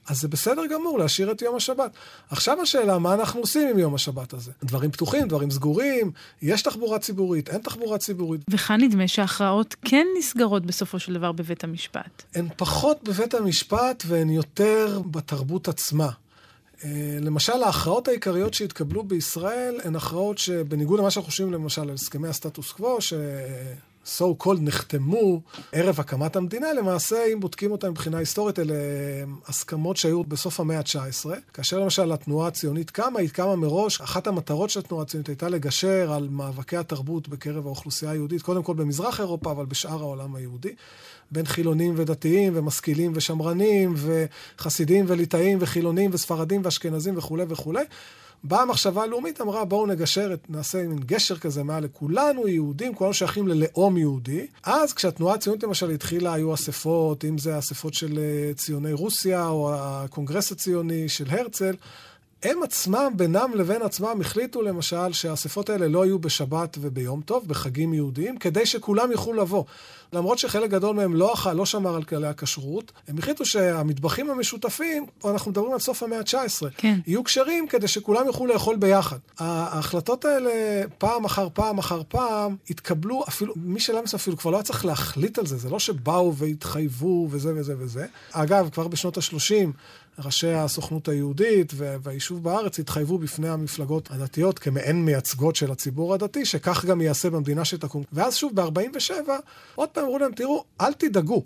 אז 0.09 0.21
זה 0.21 0.29
בסדר 0.29 0.67
גמור 0.67 0.99
להשאיר 0.99 1.33
את 1.33 1.43
יום 1.43 1.57
השבת. 1.57 1.91
עכשיו 2.31 2.63
השאלה, 2.63 2.99
מה 2.99 3.15
אנחנו 3.15 3.41
עושים 3.41 3.69
עם 3.69 3.79
יום 3.79 3.95
השבת 3.95 4.33
הזה? 4.33 4.53
דברים 4.65 4.91
פתוחים, 4.91 5.29
דברים 5.29 5.51
סגורים, 5.51 6.11
יש 6.43 6.63
תחבורה 6.63 6.99
ציבורית, 6.99 7.49
אין 7.49 7.61
תחבורה 7.61 7.99
ציבורית. 7.99 8.41
וכאן 8.51 8.81
נדמה 8.81 9.09
שההכרעות 9.09 9.77
כן 9.85 10.07
נסגרות 10.19 10.67
בסופו 10.67 10.99
של 10.99 11.15
דבר 11.15 11.33
בבית 11.33 11.65
המשפט. 11.65 12.23
הן 12.35 12.49
פחות 12.57 13.05
בבית 13.05 13.35
המשפט 13.35 14.03
והן 14.07 14.31
יותר 14.31 15.01
בתרבות 15.11 15.69
עצמה. 15.69 16.09
אה, 16.85 17.19
למשל, 17.21 17.63
ההכרעות 17.63 18.09
העיקריות 18.09 18.55
שהתקבלו 18.55 19.03
בישראל 19.03 19.81
הן 19.85 19.97
הכרעות 19.97 20.39
שבניגוד 20.39 21.01
למה 21.01 21.11
שאנחנו 21.11 21.31
חושבים 21.31 21.53
למשל 21.53 21.83
על 21.83 21.95
הסכמי 21.95 22.29
הסטטוס 22.29 22.73
קוו, 22.73 23.01
ש... 23.01 23.13
so 24.07 24.45
called 24.45 24.61
נחתמו 24.61 25.41
ערב 25.73 26.01
הקמת 26.01 26.37
המדינה, 26.37 26.73
למעשה, 26.73 27.17
אם 27.33 27.41
בודקים 27.41 27.73
אותם 27.73 27.91
מבחינה 27.91 28.19
היסטורית, 28.19 28.59
אלה 28.59 28.75
הסכמות 29.47 29.97
שהיו 29.97 30.25
בסוף 30.25 30.61
המאה 30.61 30.79
ה-19. 30.79 31.27
כאשר 31.55 31.79
למשל 31.79 32.13
התנועה 32.13 32.49
הציונית 32.49 32.91
קמה, 32.91 33.21
היא 33.21 33.29
קמה 33.29 33.57
מראש, 33.57 34.01
אחת 34.01 34.27
המטרות 34.27 34.71
של 34.71 34.81
התנועה 34.81 35.03
הציונית 35.03 35.29
הייתה 35.29 35.49
לגשר 35.49 36.13
על 36.13 36.29
מאבקי 36.31 36.77
התרבות 36.77 37.29
בקרב 37.29 37.67
האוכלוסייה 37.67 38.11
היהודית, 38.11 38.43
קודם 38.43 38.63
כל 38.63 38.75
במזרח 38.75 39.21
אירופה, 39.21 39.51
אבל 39.51 39.67
בשאר 39.67 40.01
העולם 40.01 40.35
היהודי. 40.35 40.75
בין 41.31 41.47
חילונים 41.47 41.95
ודתיים 41.97 42.53
ומשכילים 42.57 43.13
ושמרנים 43.15 43.95
וחסידים 43.97 45.05
וליטאים 45.09 45.59
וחילונים 45.61 46.11
וספרדים 46.13 46.61
ואשכנזים 46.65 47.19
וכולי 47.19 47.45
וכולי. 47.49 47.85
באה 48.45 48.63
המחשבה 48.63 49.03
הלאומית, 49.03 49.41
אמרה 49.41 49.65
בואו 49.65 49.87
נגשר, 49.87 50.35
נעשה 50.49 50.87
מין 50.89 50.99
גשר 50.99 51.37
כזה 51.37 51.63
מעל 51.63 51.85
לכולנו 51.85 52.49
יהודים, 52.49 52.95
כולנו 52.95 53.15
שייכים 53.15 53.49
ללאום 53.49 53.97
יהודי. 53.97 54.47
אז 54.65 54.93
כשהתנועה 54.93 55.35
הציונית 55.35 55.63
למשל 55.63 55.91
התחילה, 55.91 56.35
היו 56.35 56.55
אספות, 56.55 57.25
אם 57.25 57.39
זה 57.39 57.59
אספות 57.59 57.95
של 57.95 58.19
אה, 58.19 58.55
ציוני 58.55 58.93
רוסיה 58.93 59.49
או 59.49 59.71
הקונגרס 59.75 60.53
הציוני 60.53 61.09
של 61.09 61.25
הרצל. 61.29 61.75
הם 62.43 62.63
עצמם, 62.63 63.13
בינם 63.17 63.51
לבין 63.55 63.83
עצמם, 63.83 64.21
החליטו 64.21 64.63
למשל 64.63 65.13
שהאספות 65.13 65.71
האלה 65.71 65.89
לא 65.89 66.07
יהיו 66.07 66.19
בשבת 66.19 66.77
וביום 66.81 67.21
טוב, 67.21 67.49
בחגים 67.49 67.95
יהודיים, 67.95 68.39
כדי 68.39 68.67
שכולם 68.67 69.13
יוכלו 69.13 69.33
לבוא. 69.33 69.65
למרות 70.13 70.39
שחלק 70.39 70.71
גדול 70.71 70.97
מהם 70.97 71.15
לא 71.15 71.35
אכל, 71.35 71.53
לא 71.53 71.67
שמר 71.67 71.97
על 71.97 72.03
כללי 72.03 72.27
הכשרות, 72.27 72.93
הם 73.09 73.19
החליטו 73.19 73.45
שהמטבחים 73.45 74.31
המשותפים, 74.31 75.07
אנחנו 75.25 75.51
מדברים 75.51 75.73
על 75.73 75.79
סוף 75.79 76.03
המאה 76.03 76.19
ה-19, 76.19 76.67
כן. 76.77 76.99
יהיו 77.07 77.25
כשרים 77.25 77.69
כדי 77.69 77.89
שכולם 77.89 78.27
יוכלו 78.27 78.47
לאכול 78.47 78.77
ביחד. 78.77 79.19
ההחלטות 79.39 80.25
האלה, 80.25 80.83
פעם 80.99 81.25
אחר 81.25 81.49
פעם 81.55 81.79
אחר 81.79 82.03
פעם, 82.09 82.57
התקבלו, 82.71 83.25
אפילו, 83.29 83.55
מי 83.57 83.81
שלם 83.81 84.05
אפילו 84.15 84.37
כבר 84.37 84.51
לא 84.51 84.57
היה 84.57 84.65
צריך 84.65 84.85
להחליט 84.85 85.39
על 85.39 85.47
זה, 85.47 85.57
זה 85.57 85.71
לא 85.71 85.79
שבאו 85.79 86.35
והתחייבו 86.35 87.29
וזה 87.31 87.53
וזה 87.57 87.75
וזה. 87.79 88.07
אגב, 88.33 88.69
כבר 88.73 88.89
בשנות 88.89 89.17
ה-30, 89.17 89.67
ראשי 90.25 90.53
הסוכנות 90.53 91.09
היהודית 91.09 91.73
והיישוב 91.77 92.43
בארץ 92.43 92.79
התחייבו 92.79 93.19
בפני 93.19 93.49
המפלגות 93.49 94.11
הדתיות 94.11 94.59
כמעין 94.59 95.05
מייצגות 95.05 95.57
של 95.57 95.73
הציבור 95.73 96.15
הדתי, 96.15 96.45
שכך 96.45 96.85
גם 96.85 97.01
ייעשה 97.01 97.31
במדינה 97.31 97.65
שתקום. 97.65 98.03
ואז 98.13 98.37
שוב, 98.37 98.61
ב-47, 98.61 99.31
עוד 99.75 99.89
פעם 99.89 100.05
אמרו 100.05 100.19
להם, 100.19 100.33
תראו, 100.33 100.65
אל 100.81 100.93
תדאגו. 100.93 101.43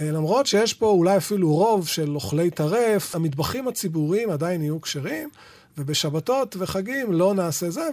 אה, 0.00 0.10
למרות 0.10 0.46
שיש 0.46 0.74
פה 0.74 0.86
אולי 0.86 1.16
אפילו 1.16 1.52
רוב 1.52 1.88
של 1.88 2.14
אוכלי 2.14 2.50
טרף, 2.50 3.16
המטבחים 3.16 3.68
הציבוריים 3.68 4.30
עדיין 4.30 4.62
יהיו 4.62 4.80
כשרים. 4.80 5.28
ובשבתות 5.78 6.56
וחגים 6.58 7.12
לא 7.12 7.34
נעשה 7.34 7.70
זה, 7.70 7.88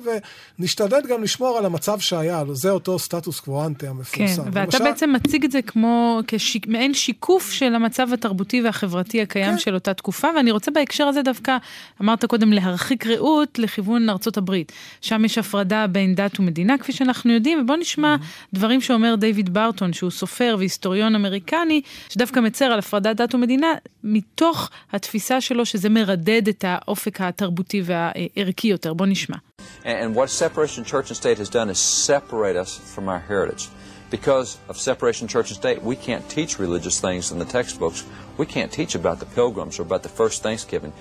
ונשתדל 0.59 1.01
גם 1.09 1.23
לשמור 1.23 1.57
על 1.57 1.65
המצב 1.65 1.99
שהיה, 1.99 2.43
זה 2.53 2.71
אותו 2.71 2.99
סטטוס 2.99 3.39
קוו 3.39 3.65
אנטי 3.65 3.87
המפורסם. 3.87 4.43
כן, 4.43 4.49
ואתה 4.53 4.77
למשל... 4.77 4.83
בעצם 4.83 5.13
מציג 5.13 5.45
את 5.45 5.51
זה 5.51 5.61
כמו 5.61 6.21
כמעין 6.61 6.93
שיקוף 6.93 7.51
של 7.51 7.75
המצב 7.75 8.13
התרבותי 8.13 8.61
והחברתי 8.61 9.21
הקיים 9.21 9.51
כן. 9.51 9.57
של 9.57 9.73
אותה 9.73 9.93
תקופה, 9.93 10.27
ואני 10.35 10.51
רוצה 10.51 10.71
בהקשר 10.71 11.03
הזה 11.03 11.21
דווקא, 11.21 11.57
אמרת 12.01 12.25
קודם, 12.25 12.53
להרחיק 12.53 13.05
ראות 13.07 13.59
לכיוון 13.59 14.09
ארצות 14.09 14.37
הברית. 14.37 14.71
שם 15.01 15.25
יש 15.25 15.37
הפרדה 15.37 15.87
בין 15.87 16.15
דת 16.15 16.39
ומדינה, 16.39 16.77
כפי 16.77 16.91
שאנחנו 16.91 17.33
יודעים, 17.33 17.61
ובואו 17.61 17.77
נשמע 17.77 18.15
mm-hmm. 18.15 18.47
דברים 18.53 18.81
שאומר 18.81 19.15
דיוויד 19.15 19.53
ברטון, 19.53 19.93
שהוא 19.93 20.11
סופר 20.11 20.55
והיסטוריון 20.59 21.15
אמריקני, 21.15 21.81
שדווקא 22.09 22.39
מצר 22.39 22.65
על 22.65 22.79
הפרדת 22.79 23.15
דת 23.15 23.35
ומדינה, 23.35 23.67
מתוך 24.03 24.69
התפיסה 24.91 25.41
שלו 25.41 25.65
שזה 25.65 25.89
מרדד 25.89 26.47
את 26.47 26.65
האופק 26.67 27.21
התרבותי. 27.21 27.68
התרבותי 27.68 27.82
והערכי 27.84 28.68
יותר. 28.68 28.94
בוא 28.94 29.06
נשמע. 29.06 29.36
And 29.84 30.14
what 30.14 30.30
separation 30.30 30.82
church 30.84 31.10
and 31.10 31.16
state 31.16 31.38
has 31.38 31.50
done 31.50 31.68
is 31.68 31.78
separate 31.78 32.56
us 32.56 32.70
from 32.94 33.08
our 33.08 33.18
heritage. 33.18 33.68
Because 34.10 34.58
of 34.70 34.78
separation 34.78 35.26
church 35.28 35.48
and 35.50 35.58
state, 35.62 35.82
we 35.82 35.96
can't 35.96 36.26
teach 36.36 36.58
religious 36.58 37.00
things 37.00 37.32
in 37.32 37.38
the 37.38 37.44
textbooks. 37.58 38.04
We 38.42 38.46
can't 38.46 38.72
teach 38.80 38.94
about 38.94 39.18
the 39.22 39.26
pilgrims 39.38 39.78
or 39.78 39.82
about 39.82 40.02
the 40.06 40.14
first 40.20 40.36
Thanksgiving. 40.46 40.92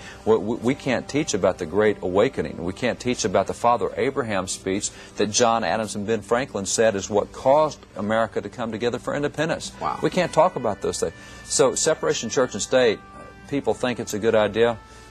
We 0.70 0.76
can't 0.88 1.06
teach 1.16 1.32
about 1.40 1.56
the 1.62 1.68
Great 1.78 1.98
Awakening. 2.10 2.56
We 2.72 2.76
can't 2.84 3.00
teach 3.08 3.22
about 3.32 3.46
the 3.52 3.58
Father 3.66 3.90
Abraham 4.08 4.46
speech 4.48 4.86
that 5.18 5.30
John 5.40 5.64
Adams 5.64 5.94
and 5.96 6.04
Ben 6.08 6.22
Franklin 6.22 6.66
said 6.66 6.92
is 6.96 7.10
what 7.18 7.32
caused 7.32 7.80
America 7.96 8.42
to 8.42 8.50
come 8.50 8.70
together 8.72 9.00
for 9.00 9.12
independence. 9.20 9.66
Wow. 9.80 10.00
We 10.06 10.10
can't 10.18 10.34
talk 10.42 10.56
about 10.56 10.82
those 10.82 11.00
things. 11.02 11.14
So 11.46 11.76
separation 11.76 12.28
church 12.38 12.54
and 12.54 12.64
state, 12.72 13.00
people 13.48 13.74
think 13.84 14.00
it's 14.00 14.16
a 14.20 14.20
good 14.20 14.36
idea. 14.50 14.70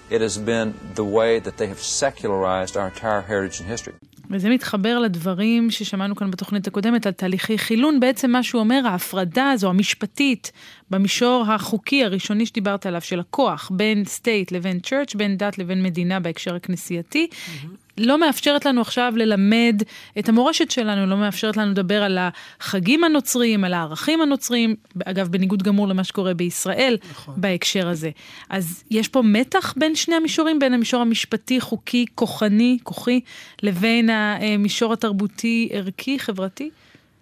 It 0.10 0.22
has 0.22 0.38
been 0.38 0.74
the 0.96 1.04
way 1.04 1.40
that 1.40 1.58
they 1.58 1.68
have 1.68 1.82
secularized 2.02 2.76
our 2.78 2.88
entire 2.88 3.22
heritage 3.22 3.60
and 3.62 3.68
history. 3.68 3.94
וזה 4.30 4.50
מתחבר 4.50 5.00
לדברים 5.00 5.72
ששמענו 5.72 6.16
כאן 6.16 6.32
בתוכנית 6.32 6.68
הקודמת 6.68 7.06
על 7.06 7.14
תהליכי 7.14 7.58
חילון. 7.58 8.00
בעצם 8.00 8.32
מה 8.32 8.44
שהוא 8.44 8.60
אומר, 8.60 8.82
ההפרדה 8.86 9.52
הזו, 9.52 9.70
המשפטית, 9.70 10.52
במישור 10.90 11.46
החוקי 11.48 12.04
הראשוני 12.04 12.46
שדיברת 12.46 12.86
עליו, 12.86 13.02
של 13.02 13.20
הכוח 13.20 13.72
בין 13.74 14.06
סטייט 14.06 14.52
לבין 14.52 14.80
צ'רץ', 14.80 15.16
בין 15.16 15.38
דת 15.38 15.58
לבין 15.58 15.84
מדינה 15.84 16.20
בהקשר 16.20 16.56
הכנסייתי, 16.56 17.28
mm-hmm. 17.32 17.87
לא 17.98 18.20
מאפשרת 18.20 18.66
לנו 18.66 18.82
עכשיו 18.82 19.14
ללמד 19.16 19.84
את 20.20 20.30
המורשת 20.30 20.72
שלנו, 20.72 21.06
לא 21.06 21.18
מאפשרת 21.18 21.58
לנו 21.58 21.72
לדבר 21.72 22.04
על 22.04 22.18
החגים 22.22 23.04
הנוצריים, 23.04 23.64
על 23.64 23.74
הערכים 23.74 24.22
הנוצריים, 24.22 24.76
אגב, 25.06 25.28
בניגוד 25.28 25.64
גמור 25.64 25.88
למה 25.88 26.04
שקורה 26.04 26.34
בישראל 26.34 26.98
נכון. 27.12 27.34
בהקשר 27.38 27.88
הזה. 27.88 28.10
אז 28.50 28.84
יש 28.92 29.08
פה 29.08 29.22
מתח 29.22 29.74
בין 29.78 29.96
שני 29.96 30.16
המישורים, 30.16 30.60
בין 30.60 30.74
המישור 30.74 31.02
המשפטי, 31.02 31.62
חוקי, 31.62 32.06
כוחני, 32.16 32.78
כוחי, 32.84 33.20
לבין 33.64 34.10
המישור 34.10 34.94
התרבותי, 34.94 35.70
ערכי, 35.72 36.20
חברתי? 36.20 36.70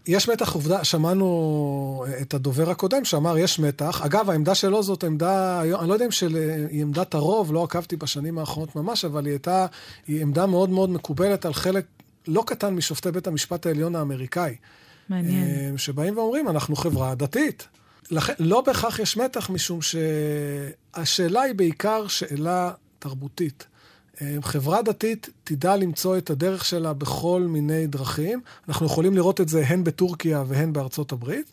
יש 0.07 0.29
מתח 0.29 0.53
עובדה, 0.53 0.83
שמענו 0.83 2.05
את 2.21 2.33
הדובר 2.33 2.69
הקודם 2.69 3.05
שאמר 3.05 3.38
יש 3.38 3.59
מתח. 3.59 4.01
אגב, 4.05 4.29
העמדה 4.29 4.55
שלו 4.55 4.83
זאת 4.83 5.03
עמדה, 5.03 5.62
אני 5.62 5.89
לא 5.89 5.93
יודע 5.93 6.05
אם 6.05 6.12
של, 6.12 6.35
היא 6.69 6.81
עמדת 6.81 7.13
הרוב, 7.13 7.53
לא 7.53 7.63
עקבתי 7.63 7.95
בשנים 7.95 8.38
האחרונות 8.38 8.75
ממש, 8.75 9.05
אבל 9.05 9.25
היא 9.25 9.31
הייתה, 9.31 9.65
היא 10.07 10.21
עמדה 10.21 10.45
מאוד 10.45 10.69
מאוד 10.69 10.89
מקובלת 10.89 11.45
על 11.45 11.53
חלק 11.53 11.85
לא 12.27 12.43
קטן 12.47 12.74
משופטי 12.74 13.12
בית 13.12 13.27
המשפט 13.27 13.65
העליון 13.65 13.95
האמריקאי. 13.95 14.55
מעניין. 15.09 15.43
אה, 15.43 15.77
שבאים 15.77 16.17
ואומרים, 16.17 16.50
אנחנו 16.50 16.75
חברה 16.75 17.15
דתית. 17.15 17.67
לכן, 18.12 18.33
לא 18.39 18.62
בהכרח 18.62 19.00
יש 19.00 19.17
מתח, 19.17 19.50
משום 19.50 19.79
שהשאלה 19.81 21.41
היא 21.41 21.55
בעיקר 21.55 22.07
שאלה 22.07 22.71
תרבותית. 23.00 23.67
אה, 24.22 24.38
חברה 24.41 24.81
דתית 24.81 25.29
תדע 25.43 25.75
למצוא 25.75 26.17
את 26.17 26.29
הדרך 26.29 26.65
שלה 26.65 26.93
בכל 26.93 27.41
מיני 27.41 27.88
דרכים. 27.88 28.41
אנחנו 28.67 28.86
יכולים 28.86 29.15
לראות 29.15 29.41
את 29.41 29.50
זה 29.50 29.63
הן 29.67 29.84
בטורקיה 29.84 30.43
והן 30.48 30.74
בארצות 30.74 31.12
הברית. 31.12 31.51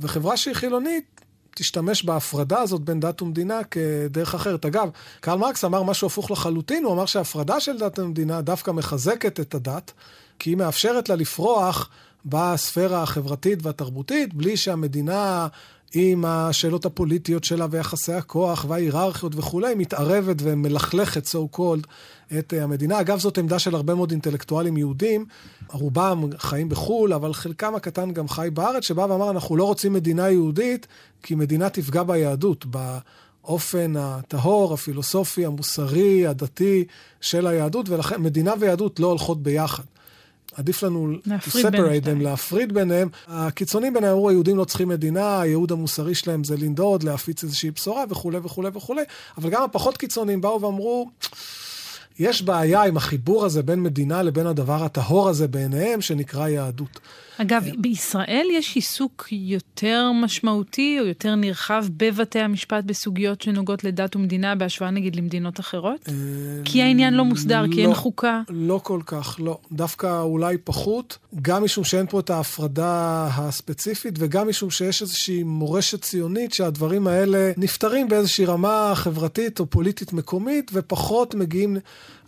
וחברה 0.00 0.36
שהיא 0.36 0.54
חילונית 0.54 1.20
תשתמש 1.54 2.04
בהפרדה 2.04 2.60
הזאת 2.60 2.80
בין 2.80 3.00
דת 3.00 3.22
ומדינה 3.22 3.64
כדרך 3.64 4.34
אחרת. 4.34 4.66
אגב, 4.66 4.88
קרל 5.20 5.38
מרקס 5.38 5.64
אמר 5.64 5.82
משהו 5.82 6.06
הפוך 6.06 6.30
לחלוטין, 6.30 6.84
הוא 6.84 6.92
אמר 6.92 7.06
שההפרדה 7.06 7.60
של 7.60 7.78
דת 7.78 7.98
ומדינה 7.98 8.40
דווקא 8.40 8.70
מחזקת 8.70 9.40
את 9.40 9.54
הדת, 9.54 9.92
כי 10.38 10.50
היא 10.50 10.56
מאפשרת 10.56 11.08
לה 11.08 11.16
לפרוח 11.16 11.90
בספירה 12.24 13.02
החברתית 13.02 13.58
והתרבותית, 13.62 14.34
בלי 14.34 14.56
שהמדינה 14.56 15.48
עם 15.94 16.24
השאלות 16.24 16.86
הפוליטיות 16.86 17.44
שלה 17.44 17.66
ויחסי 17.70 18.12
הכוח 18.12 18.64
וההיררכיות 18.68 19.32
וכולי, 19.36 19.74
מתערבת 19.74 20.36
ומלכלכת, 20.42 21.26
so 21.26 21.56
called, 21.56 21.86
את 22.38 22.54
אה, 22.54 22.62
המדינה. 22.62 23.00
אגב, 23.00 23.18
זאת 23.18 23.38
עמדה 23.38 23.58
של 23.58 23.74
הרבה 23.74 23.94
מאוד 23.94 24.10
אינטלקטואלים 24.10 24.76
יהודים, 24.76 25.26
רובם 25.70 26.24
חיים 26.38 26.68
בחו"ל, 26.68 27.12
אבל 27.12 27.32
חלקם 27.32 27.74
הקטן 27.74 28.10
גם 28.10 28.28
חי 28.28 28.48
בארץ, 28.54 28.84
שבא 28.84 29.00
ואמר, 29.00 29.30
אנחנו 29.30 29.56
לא 29.56 29.64
רוצים 29.64 29.92
מדינה 29.92 30.30
יהודית, 30.30 30.86
כי 31.22 31.34
מדינה 31.34 31.70
תפגע 31.70 32.02
ביהדות, 32.02 32.66
באופן 32.66 33.94
הטהור, 33.98 34.74
הפילוסופי, 34.74 35.46
המוסרי, 35.46 36.26
הדתי 36.26 36.84
של 37.20 37.46
היהדות, 37.46 37.88
ולכן 37.88 38.22
מדינה 38.22 38.54
ויהדות 38.58 39.00
לא 39.00 39.06
הולכות 39.06 39.42
ביחד. 39.42 39.84
עדיף 40.60 40.82
לנו 40.82 41.14
separate 41.26 42.04
them, 42.04 42.22
להפריד 42.22 42.72
ביניהם. 42.72 43.08
הקיצונים 43.28 43.94
ביניהם 43.94 44.12
אמרו, 44.12 44.28
היהודים 44.28 44.56
לא 44.56 44.64
צריכים 44.64 44.88
מדינה, 44.88 45.40
הייעוד 45.40 45.72
המוסרי 45.72 46.14
שלהם 46.14 46.44
זה 46.44 46.56
לנדוד, 46.56 47.02
להפיץ 47.02 47.44
איזושהי 47.44 47.70
בשורה 47.70 48.04
וכולי 48.08 48.38
וכולי 48.38 48.68
וכולי, 48.74 49.02
אבל 49.38 49.50
גם 49.50 49.62
הפחות 49.62 49.96
קיצוניים 49.96 50.40
באו 50.40 50.60
ואמרו, 50.60 51.10
יש 52.20 52.42
בעיה 52.42 52.82
עם 52.82 52.96
החיבור 52.96 53.44
הזה 53.44 53.62
בין 53.62 53.82
מדינה 53.82 54.22
לבין 54.22 54.46
הדבר 54.46 54.84
הטהור 54.84 55.28
הזה 55.28 55.48
בעיניהם, 55.48 56.00
שנקרא 56.00 56.48
יהדות. 56.48 57.00
אגב, 57.42 57.64
בישראל 57.78 58.46
יש 58.52 58.74
עיסוק 58.76 59.28
יותר 59.30 60.10
משמעותי 60.12 60.96
או 61.00 61.06
יותר 61.06 61.34
נרחב 61.34 61.84
בבתי 61.96 62.38
המשפט 62.38 62.84
בסוגיות 62.84 63.42
שנוגעות 63.42 63.84
לדת 63.84 64.16
ומדינה 64.16 64.54
בהשוואה 64.54 64.90
נגיד 64.90 65.16
למדינות 65.16 65.60
אחרות? 65.60 66.08
אה, 66.08 66.14
כי 66.64 66.82
העניין 66.82 67.14
לא 67.14 67.24
מוסדר, 67.24 67.64
כי 67.72 67.80
אין 67.80 67.90
לא, 67.90 67.94
חוקה. 67.94 68.42
לא 68.48 68.80
כל 68.82 69.00
כך, 69.06 69.36
לא. 69.38 69.58
דווקא 69.72 70.20
אולי 70.20 70.56
פחות, 70.64 71.18
גם 71.42 71.64
משום 71.64 71.84
שאין 71.84 72.06
פה 72.06 72.20
את 72.20 72.30
ההפרדה 72.30 73.26
הספציפית, 73.32 74.14
וגם 74.18 74.48
משום 74.48 74.70
שיש 74.70 75.02
איזושהי 75.02 75.42
מורשת 75.42 76.02
ציונית 76.02 76.52
שהדברים 76.52 77.06
האלה 77.06 77.52
נפתרים 77.56 78.08
באיזושהי 78.08 78.44
רמה 78.44 78.92
חברתית 78.94 79.60
או 79.60 79.66
פוליטית 79.66 80.12
מקומית, 80.12 80.70
ופחות 80.74 81.34
מגיעים... 81.34 81.76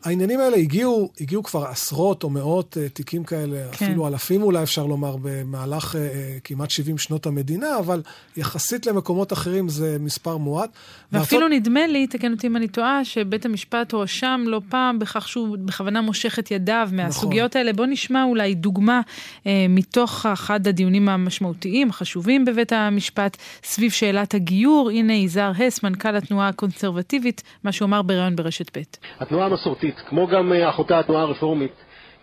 העניינים 0.04 0.40
האלה 0.40 0.56
הגיעו, 0.56 1.10
הגיעו 1.20 1.42
כבר 1.42 1.64
עשרות 1.66 2.24
או 2.24 2.30
מאות 2.30 2.76
uh, 2.76 2.88
תיקים 2.92 3.24
כאלה, 3.24 3.56
כן. 3.72 3.86
אפילו 3.86 4.08
אלפים 4.08 4.42
אולי 4.42 4.62
אפשר 4.62 4.86
לומר, 4.86 5.16
במהלך 5.22 5.94
uh, 5.94 5.98
כמעט 6.44 6.70
70 6.70 6.98
שנות 6.98 7.26
המדינה, 7.26 7.78
אבל 7.78 8.02
יחסית 8.36 8.86
למקומות 8.86 9.32
אחרים 9.32 9.68
זה 9.68 9.96
מספר 10.00 10.36
מועט. 10.36 10.70
ואפילו 11.12 11.40
וארצות... 11.42 11.60
נדמה 11.60 11.86
לי, 11.86 12.06
תקן 12.06 12.32
אותי 12.32 12.46
אם 12.46 12.56
אני 12.56 12.68
טועה, 12.68 13.04
שבית 13.04 13.44
המשפט 13.44 13.92
הואשם 13.92 14.44
לא 14.46 14.60
פעם 14.68 14.98
בכך 14.98 15.28
שהוא 15.28 15.56
בכוונה 15.64 16.00
מושך 16.00 16.38
את 16.38 16.50
ידיו 16.50 16.88
מהסוגיות 16.92 17.50
נכון. 17.50 17.58
האלה. 17.58 17.72
בוא 17.72 17.86
נשמע 17.86 18.24
אולי 18.24 18.54
דוגמה 18.54 19.00
uh, 19.44 19.46
מתוך 19.68 20.26
אחד 20.26 20.66
הדיונים 20.66 21.08
המשמעותיים, 21.08 21.90
החשובים 21.90 22.44
בבית 22.44 22.72
המשפט, 22.72 23.36
סביב 23.62 23.90
שאלת 23.90 24.34
הגיור. 24.34 24.90
הנה 24.90 25.12
יזהר 25.12 25.52
הס, 25.58 25.82
מנכ"ל 25.82 26.16
התנועה 26.16 26.48
הקונסרבטיבית, 26.48 27.42
מה 27.64 27.72
שהוא 27.72 27.86
אמר 27.86 28.02
בריאיון 28.02 28.36
ברשת 28.36 28.78
ב'. 28.78 28.82
התנועה 29.20 29.46
המסורתית 29.46 29.91
הדתית, 29.92 30.08
כמו 30.08 30.26
גם 30.26 30.52
אה, 30.52 30.68
אחותה 30.68 30.98
התנועה 30.98 31.22
הרפורמית, 31.22 31.72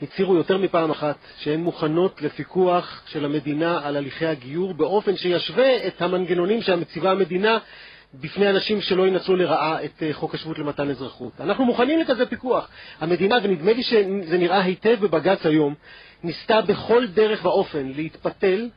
הצהירו 0.01 0.35
יותר 0.35 0.57
מפעם 0.57 0.91
אחת 0.91 1.17
שהן 1.38 1.59
מוכנות 1.59 2.21
לפיקוח 2.21 3.03
של 3.07 3.25
המדינה 3.25 3.79
על 3.83 3.95
הליכי 3.95 4.25
הגיור 4.25 4.73
באופן 4.73 5.17
שישווה 5.17 5.88
את 5.88 6.01
המנגנונים 6.01 6.61
שהמציבה 6.61 7.11
המדינה 7.11 7.57
בפני 8.13 8.49
אנשים 8.49 8.81
שלא 8.81 9.07
ינצלו 9.07 9.35
לרעה 9.35 9.83
את 9.83 10.03
אה, 10.03 10.13
חוק 10.13 10.35
השבות 10.35 10.59
למתן 10.59 10.89
אזרחות. 10.89 11.31
אנחנו 11.39 11.65
מוכנים 11.65 11.99
לכזה 11.99 12.25
פיקוח. 12.25 12.69
המדינה, 12.99 13.38
ונדמה 13.43 13.73
לי 13.73 13.83
שזה 13.83 14.38
נראה 14.38 14.61
היטב 14.61 14.97
בבג"ץ 15.01 15.45
היום, 15.45 15.73
ניסתה 16.23 16.61
בכל 16.61 17.07
דרך 17.07 17.45
ואופן 17.45 17.91
להתפתל 17.95 18.69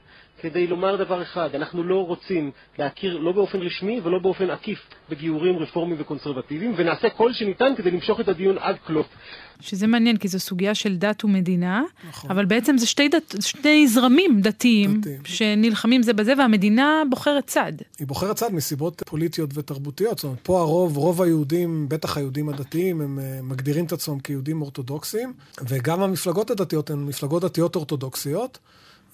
כדי 0.42 0.66
לומר 0.66 0.96
דבר 0.96 1.22
אחד, 1.22 1.54
אנחנו 1.54 1.84
לא 1.84 2.06
רוצים 2.06 2.50
להכיר 2.78 3.18
לא 3.18 3.32
באופן 3.32 3.58
רשמי 3.58 4.00
ולא 4.04 4.18
באופן 4.18 4.50
עקיף 4.50 4.78
בגיורים 5.11 5.58
רפורמיים 5.58 6.00
וקונסרבטיביים, 6.00 6.75
ונעשה 6.76 7.11
כל 7.11 7.32
שניתן 7.32 7.72
כדי 7.76 7.90
למשוך 7.90 8.20
את 8.20 8.28
הדיון 8.28 8.58
עד 8.58 8.76
כלוף. 8.87 9.06
שזה 9.61 9.87
מעניין, 9.87 10.16
כי 10.16 10.28
זו 10.28 10.38
סוגיה 10.38 10.75
של 10.75 10.96
דת 10.96 11.25
ומדינה, 11.25 11.82
נכון. 12.08 12.30
אבל 12.30 12.44
בעצם 12.44 12.78
זה 12.78 12.87
שתי, 12.87 13.08
דת, 13.08 13.34
שתי 13.40 13.88
זרמים 13.88 14.40
דתיים, 14.40 15.00
דתיים 15.00 15.20
שנלחמים 15.25 16.02
זה 16.02 16.12
בזה, 16.12 16.32
והמדינה 16.38 17.02
בוחרת 17.11 17.46
צד. 17.46 17.72
היא 17.99 18.06
בוחרת 18.06 18.37
צד 18.37 18.54
מסיבות 18.54 19.02
פוליטיות 19.06 19.50
ותרבותיות. 19.54 20.18
זאת 20.18 20.25
אומרת, 20.25 20.38
פה 20.42 20.61
הרוב, 20.61 20.96
רוב 20.96 21.22
היהודים, 21.22 21.88
בטח 21.88 22.16
היהודים 22.16 22.49
הדתיים, 22.49 23.00
הם 23.00 23.18
uh, 23.18 23.42
מגדירים 23.42 23.84
את 23.84 23.92
עצמם 23.92 24.20
כיהודים 24.20 24.62
אורתודוקסים, 24.62 25.32
וגם 25.68 26.02
המפלגות 26.02 26.50
הדתיות 26.50 26.90
הן 26.90 26.99
מפלגות 26.99 27.42
דתיות 27.42 27.76
אורתודוקסיות. 27.76 28.58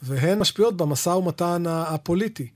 והן 0.03 0.39
משפיעות 0.39 0.77
במשא 0.77 1.09
ומתן 1.09 1.65
הפוליטי. 1.67 2.49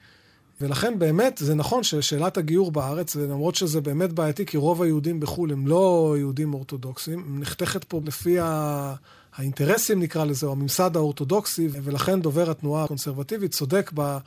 ולכן 0.61 0.99
באמת 0.99 1.39
זה 1.45 1.55
נכון 1.55 1.83
ששאלת 1.83 2.37
הגיור 2.37 2.73
בארץ, 2.73 3.17
ולמרות 3.17 3.55
שזה 3.55 3.81
באמת 3.81 4.13
בעייתי, 4.13 4.47
כי 4.47 4.57
רוב 4.57 4.83
היהודים 4.83 5.21
בחו"ל 5.21 5.53
הם 5.53 5.67
לא 5.67 6.15
יהודים 6.19 6.55
אורתודוקסים, 6.55 7.41
נחתכת 7.41 7.85
פה 7.85 8.01
לפי 8.05 8.39
ה... 8.41 8.95
האינטרסים 9.37 10.01
נקרא 10.01 10.25
לזה, 10.25 10.47
או 10.47 10.53
הממסד 10.53 10.97
האורתודוקסי, 10.97 11.69
ולכן 11.73 12.21
דובר 12.21 12.51
התנועה 12.51 12.85
הקונסרבטיבית 12.85 13.53
צודק 13.53 13.91
ב... 13.95 14.19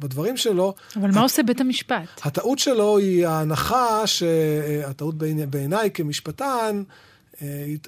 בדברים 0.00 0.36
שלו. 0.36 0.74
אבל 0.96 1.10
מה 1.10 1.20
עושה 1.20 1.42
בית 1.42 1.60
המשפט? 1.60 2.20
הטעות 2.22 2.58
שלו 2.58 2.98
היא 2.98 3.26
ההנחה, 3.26 4.02
הטעות 4.86 5.14
בעיניי 5.50 5.90
כמשפטן, 5.90 6.82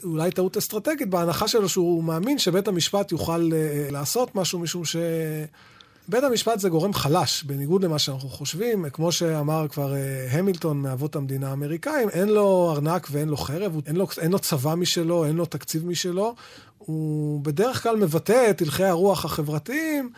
אולי 0.04 0.30
טעות 0.30 0.56
אסטרטגית 0.56 1.10
בהנחה 1.10 1.48
שלו 1.48 1.68
שהוא 1.68 2.04
מאמין 2.04 2.38
שבית 2.38 2.68
המשפט 2.68 3.12
יוכל 3.12 3.50
אה, 3.52 3.90
לעשות 3.90 4.34
משהו, 4.34 4.58
משום 4.58 4.84
ש... 4.84 4.96
בית 6.08 6.24
המשפט 6.24 6.60
זה 6.60 6.68
גורם 6.68 6.94
חלש, 6.94 7.42
בניגוד 7.42 7.84
למה 7.84 7.98
שאנחנו 7.98 8.28
חושבים. 8.28 8.86
כמו 8.92 9.12
שאמר 9.12 9.66
כבר 9.68 9.94
אה, 9.94 10.28
המילטון 10.30 10.82
מאבות 10.82 11.16
המדינה 11.16 11.50
האמריקאים, 11.50 12.08
אין 12.08 12.28
לו 12.28 12.72
ארנק 12.72 13.08
ואין 13.10 13.28
לו 13.28 13.36
חרב, 13.36 13.80
אין 13.86 13.96
לו, 13.96 14.06
אין 14.20 14.32
לו 14.32 14.38
צבא 14.38 14.74
משלו, 14.74 15.24
אין 15.24 15.36
לו 15.36 15.46
תקציב 15.46 15.86
משלו. 15.86 16.34
הוא 16.78 17.40
בדרך 17.40 17.82
כלל 17.82 17.96
מבטא 17.96 18.50
את 18.50 18.62
הלכי 18.62 18.84
הרוח 18.84 19.24
החברתיים. 19.24 20.10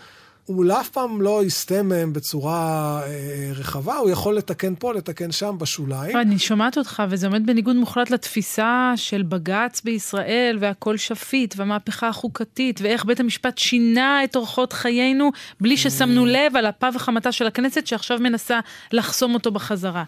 הוא 0.46 0.72
אף 0.80 0.88
פעם 0.88 1.22
לא 1.22 1.44
יסטה 1.44 1.82
מהם 1.82 2.12
בצורה 2.12 3.00
אה, 3.06 3.50
רחבה, 3.54 3.96
הוא 3.96 4.10
יכול 4.10 4.36
לתקן 4.36 4.74
פה, 4.78 4.94
לתקן 4.94 5.32
שם, 5.32 5.56
בשוליים. 5.58 6.16
אני 6.16 6.38
שומעת 6.38 6.78
אותך, 6.78 7.02
וזה 7.08 7.26
עומד 7.26 7.46
בניגוד 7.46 7.76
מוחלט 7.76 8.10
לתפיסה 8.10 8.92
של 8.96 9.22
בג"ץ 9.22 9.80
בישראל, 9.84 10.58
והכל 10.60 10.96
שפיט, 10.96 11.54
והמהפכה 11.58 12.08
החוקתית, 12.08 12.80
ואיך 12.82 13.04
בית 13.04 13.20
המשפט 13.20 13.58
שינה 13.58 14.24
את 14.24 14.36
אורחות 14.36 14.72
חיינו, 14.72 15.30
בלי 15.60 15.76
ששמנו 15.76 16.26
לב 16.26 16.56
על 16.56 16.66
אפה 16.66 16.88
וחמתה 16.94 17.32
של 17.32 17.46
הכנסת, 17.46 17.86
שעכשיו 17.86 18.18
מנסה 18.18 18.60
לחסום 18.92 19.34
אותו 19.34 19.50
בחזרה. 19.50 20.04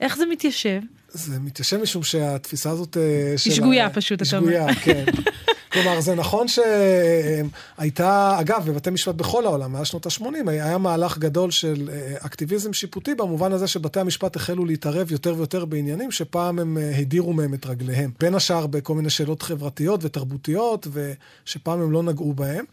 איך 0.00 0.16
זה 0.16 0.26
מתיישב? 0.26 0.80
זה 1.08 1.40
מתיישב 1.40 1.82
משום 1.82 2.02
שהתפיסה 2.02 2.70
הזאת... 2.70 2.96
אה, 2.96 3.34
היא 3.44 3.54
שגויה 3.54 3.90
פשוט, 3.90 4.22
אתה 4.22 4.38
אומר. 4.38 4.66
היא 4.66 4.74
שגויה, 4.74 5.04
כן. 5.04 5.04
כלומר, 5.82 6.00
זה 6.00 6.14
נכון 6.14 6.46
שהייתה, 6.48 8.36
אגב, 8.40 8.64
בבתי 8.70 8.90
משפט 8.90 9.14
בכל 9.14 9.46
העולם, 9.46 9.72
מאז 9.72 9.86
שנות 9.86 10.06
ה-80, 10.06 10.50
היה 10.50 10.78
מהלך 10.78 11.18
גדול 11.18 11.50
של 11.50 11.90
אה, 11.92 12.16
אקטיביזם 12.26 12.72
שיפוטי, 12.72 13.14
במובן 13.14 13.52
הזה 13.52 13.66
שבתי 13.66 14.00
המשפט 14.00 14.36
החלו 14.36 14.64
להתערב 14.64 15.12
יותר 15.12 15.34
ויותר 15.36 15.64
בעניינים 15.64 16.10
שפעם 16.10 16.58
הם 16.58 16.78
אה, 16.78 16.98
הדירו 16.98 17.32
מהם 17.32 17.54
את 17.54 17.66
רגליהם. 17.66 18.10
בין 18.20 18.34
השאר 18.34 18.66
בכל 18.66 18.94
מיני 18.94 19.10
שאלות 19.10 19.42
חברתיות 19.42 20.00
ותרבותיות, 20.04 20.86
ושפעם 20.92 21.80
הם 21.80 21.92
לא 21.92 22.02
נגעו 22.02 22.32
בהם. 22.32 22.64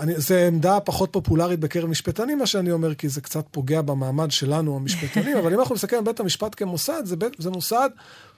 אני, 0.00 0.14
זו 0.16 0.34
עמדה 0.34 0.80
פחות 0.80 1.12
פופולרית 1.12 1.60
בקרב 1.60 1.88
משפטנים, 1.88 2.38
מה 2.38 2.46
שאני 2.46 2.72
אומר, 2.72 2.94
כי 2.94 3.08
זה 3.08 3.20
קצת 3.20 3.44
פוגע 3.50 3.82
במעמד 3.82 4.30
שלנו, 4.30 4.76
המשפטנים, 4.76 5.36
אבל 5.40 5.52
אם 5.52 5.60
אנחנו 5.60 5.74
מסתכלים 5.74 5.98
על 5.98 6.04
בית 6.04 6.20
המשפט 6.20 6.54
כמוסד, 6.56 7.02
זה, 7.04 7.16
בית, 7.16 7.32
זה 7.38 7.50
מוסד 7.50 7.88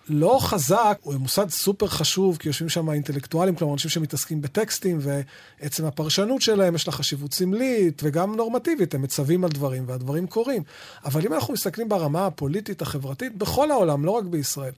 לא 0.08 0.38
חזק, 0.40 0.98
הוא 1.02 1.14
מוסד 1.14 1.48
סופר 1.48 1.86
חשוב, 1.86 2.36
כי 2.36 2.48
יושבים 2.48 2.68
שם 2.68 2.90
אינטלקטואלים, 2.90 3.56
כלומר 3.56 3.74
אנשים 3.74 3.90
שמתעסקים 3.90 4.40
בטקסטים, 4.40 4.98
ועצם 5.00 5.84
הפרשנות 5.84 6.42
שלהם 6.42 6.74
יש 6.74 6.86
לה 6.86 6.92
חשיבות 6.92 7.34
סמלית 7.34 8.02
וגם 8.04 8.36
נורמטיבית, 8.36 8.94
הם 8.94 9.02
מצווים 9.02 9.44
על 9.44 9.50
דברים 9.50 9.84
והדברים 9.86 10.26
קורים. 10.26 10.62
אבל 11.04 11.26
אם 11.26 11.32
אנחנו 11.32 11.54
מסתכלים 11.54 11.88
ברמה 11.88 12.26
הפוליטית, 12.26 12.82
החברתית, 12.82 13.36
בכל 13.36 13.70
העולם, 13.70 14.04
לא 14.04 14.10
רק 14.10 14.24
בישראל, 14.24 14.72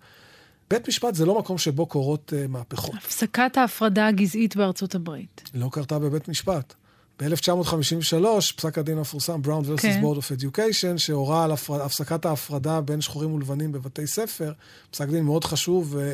בית 0.71 0.89
משפט 0.89 1.15
זה 1.15 1.27
לא 1.27 1.39
מקום 1.39 1.59
שבו 1.59 1.87
קורות 1.87 2.33
uh, 2.33 2.49
מהפכות. 2.49 2.95
הפסקת 2.95 3.57
ההפרדה 3.57 4.07
הגזעית 4.07 4.57
בארצות 4.57 4.95
הברית. 4.95 5.51
לא 5.55 5.69
קרתה 5.73 5.99
בבית 5.99 6.29
משפט. 6.29 6.75
ב-1953, 7.21 8.53
פסק 8.57 8.79
הדין 8.79 8.99
המפורסם, 8.99 9.41
Brown 9.45 9.79
vs. 9.79 9.83
כן. 9.83 10.03
Board 10.03 10.17
of 10.17 10.41
Education, 10.41 10.99
שהורה 10.99 11.45
על 11.45 11.53
הפרד... 11.53 11.81
הפסקת 11.81 12.27
ההפרדה 12.27 12.81
בין 12.81 13.01
שחורים 13.01 13.35
ולבנים 13.35 13.73
בבתי 13.73 14.07
ספר, 14.07 14.53
פסק 14.91 15.09
דין 15.09 15.25
מאוד 15.25 15.45
חשוב, 15.45 15.89
ו... 15.91 16.11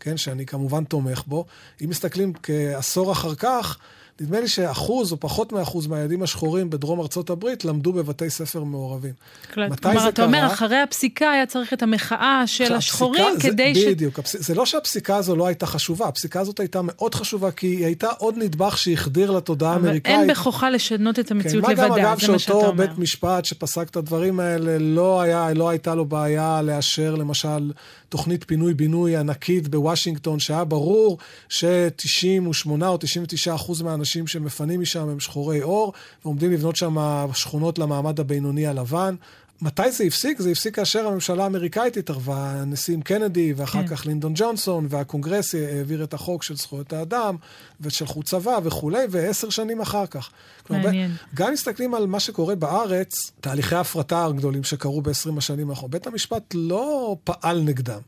כן, 0.00 0.16
שאני 0.16 0.46
כמובן 0.46 0.84
תומך 0.84 1.22
בו. 1.26 1.44
אם 1.84 1.90
מסתכלים 1.90 2.32
כעשור 2.42 3.12
אחר 3.12 3.34
כך, 3.34 3.78
נדמה 4.20 4.40
לי 4.40 4.48
שאחוז 4.48 5.12
או 5.12 5.20
פחות 5.20 5.52
מאחוז 5.52 5.86
מהילדים 5.86 6.22
השחורים 6.22 6.70
בדרום 6.70 7.00
ארצות 7.00 7.30
הברית 7.30 7.64
למדו 7.64 7.92
בבתי 7.92 8.30
ספר 8.30 8.64
מעורבים. 8.64 9.12
כלומר, 9.54 9.74
אתה 9.74 10.12
קרה? 10.12 10.26
אומר, 10.26 10.46
אחרי 10.46 10.76
הפסיקה 10.76 11.30
היה 11.30 11.46
צריך 11.46 11.72
את 11.72 11.82
המחאה 11.82 12.42
של 12.46 12.74
השחורים 12.74 13.24
זה, 13.34 13.40
כדי 13.48 13.74
ש... 13.74 13.84
בדיוק. 13.84 14.18
הפס... 14.18 14.36
זה 14.36 14.54
לא 14.54 14.66
שהפסיקה 14.66 15.16
הזו 15.16 15.36
לא 15.36 15.46
הייתה 15.46 15.66
חשובה, 15.66 16.08
הפסיקה 16.08 16.40
הזאת 16.40 16.60
הייתה 16.60 16.80
מאוד 16.82 17.14
חשובה, 17.14 17.50
כי 17.50 17.66
היא 17.66 17.84
הייתה 17.84 18.08
עוד 18.18 18.34
נדבך 18.38 18.78
שהחדיר 18.78 19.30
לתודעה 19.30 19.72
האמריקאית. 19.72 20.14
אבל 20.14 20.22
אין 20.22 20.30
בכוחה 20.30 20.70
לשנות 20.70 21.18
את 21.18 21.30
המציאות 21.30 21.64
כן, 21.64 21.72
לבדה, 21.72 22.14
זה 22.20 22.32
מה 22.32 22.38
שאתה 22.38 22.52
אומר. 22.52 22.64
מה 22.64 22.76
גם, 22.76 22.82
אגב, 22.82 22.88
שאותו 22.88 22.92
בית 22.92 22.98
משפט 22.98 23.44
שפסק 23.44 23.88
את 23.88 23.96
הדברים 23.96 24.40
האלה, 24.40 24.78
לא, 24.78 25.20
היה, 25.20 25.54
לא 25.54 25.68
הייתה 25.68 25.94
לו 25.94 26.04
בעיה 26.04 26.62
לאשר, 26.62 27.14
למשל, 27.14 27.72
תוכנית 28.08 28.44
פינוי-בינוי 28.44 29.16
ענקית 29.16 29.68
בוושינגטון, 29.68 30.40
שהיה 30.40 30.64
ברור 30.64 31.18
ש-98 31.48 32.68
או 32.82 32.96
99 32.96 33.54
אחוז 33.54 33.82
מהאנשים 33.82 34.07
שמפנים 34.26 34.80
משם 34.80 35.08
הם 35.08 35.20
שחורי 35.20 35.60
עור, 35.60 35.92
ועומדים 36.24 36.52
לבנות 36.52 36.76
שם 36.76 36.96
שכונות 37.34 37.78
למעמד 37.78 38.20
הבינוני 38.20 38.66
הלבן. 38.66 39.14
מתי 39.62 39.92
זה 39.92 40.04
הפסיק? 40.04 40.40
זה 40.40 40.50
הפסיק 40.50 40.76
כאשר 40.76 41.06
הממשלה 41.06 41.44
האמריקאית 41.44 41.96
התערבה, 41.96 42.50
הנשיאים 42.50 43.02
קנדי 43.02 43.52
ואחר 43.56 43.82
כן. 43.82 43.86
כך 43.96 44.06
לינדון 44.06 44.32
ג'ונסון, 44.36 44.86
והקונגרס 44.90 45.54
העביר 45.54 46.04
את 46.04 46.14
החוק 46.14 46.42
של 46.42 46.56
זכויות 46.56 46.92
האדם, 46.92 47.36
ושלחו 47.80 48.22
צבא 48.22 48.58
וכולי, 48.64 49.04
ועשר 49.10 49.50
שנים 49.50 49.80
אחר 49.80 50.06
כך. 50.06 50.30
מעניין. 50.70 51.10
גם 51.34 51.52
מסתכלים 51.52 51.94
על 51.94 52.06
מה 52.06 52.20
שקורה 52.20 52.54
בארץ, 52.54 53.30
תהליכי 53.40 53.74
ההפרטה 53.74 54.24
הגדולים 54.24 54.64
שקרו 54.64 55.02
ב-20 55.02 55.38
השנים 55.38 55.70
האחרונות, 55.70 55.90
בית 55.90 56.06
המשפט 56.06 56.54
לא 56.54 57.16
פעל 57.24 57.60
נגדם. 57.60 58.00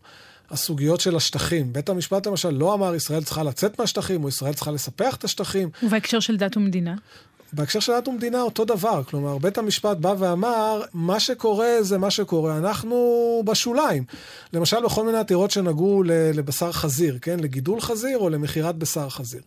הסוגיות 0.50 1.00
של 1.00 1.16
השטחים. 1.16 1.72
בית 1.72 1.88
המשפט 1.88 2.26
למשל 2.26 2.50
לא 2.50 2.74
אמר 2.74 2.94
ישראל 2.94 3.24
צריכה 3.24 3.42
לצאת 3.42 3.80
מהשטחים, 3.80 4.24
או 4.24 4.28
ישראל 4.28 4.52
צריכה 4.52 4.70
לספח 4.70 5.16
את 5.16 5.24
השטחים. 5.24 5.68
ובהקשר 5.82 6.20
של 6.20 6.36
דת 6.36 6.56
ומדינה? 6.56 6.94
בהקשר 7.52 7.80
של 7.80 7.92
דת 7.92 8.08
ומדינה 8.08 8.42
אותו 8.42 8.64
דבר, 8.64 9.02
כלומר, 9.04 9.38
בית 9.38 9.58
המשפט 9.58 9.96
בא 9.96 10.14
ואמר, 10.18 10.82
מה 10.94 11.20
שקורה 11.20 11.82
זה 11.82 11.98
מה 11.98 12.10
שקורה, 12.10 12.58
אנחנו 12.58 12.96
בשוליים. 13.46 14.04
למשל, 14.52 14.84
בכל 14.84 15.06
מיני 15.06 15.18
עתירות 15.18 15.50
שנגעו 15.50 16.02
לבשר 16.06 16.72
חזיר, 16.72 17.18
כן? 17.22 17.40
לגידול 17.40 17.80
חזיר 17.80 18.18
או 18.18 18.30
למכירת 18.30 18.76
בשר 18.76 19.08
חזיר. 19.08 19.40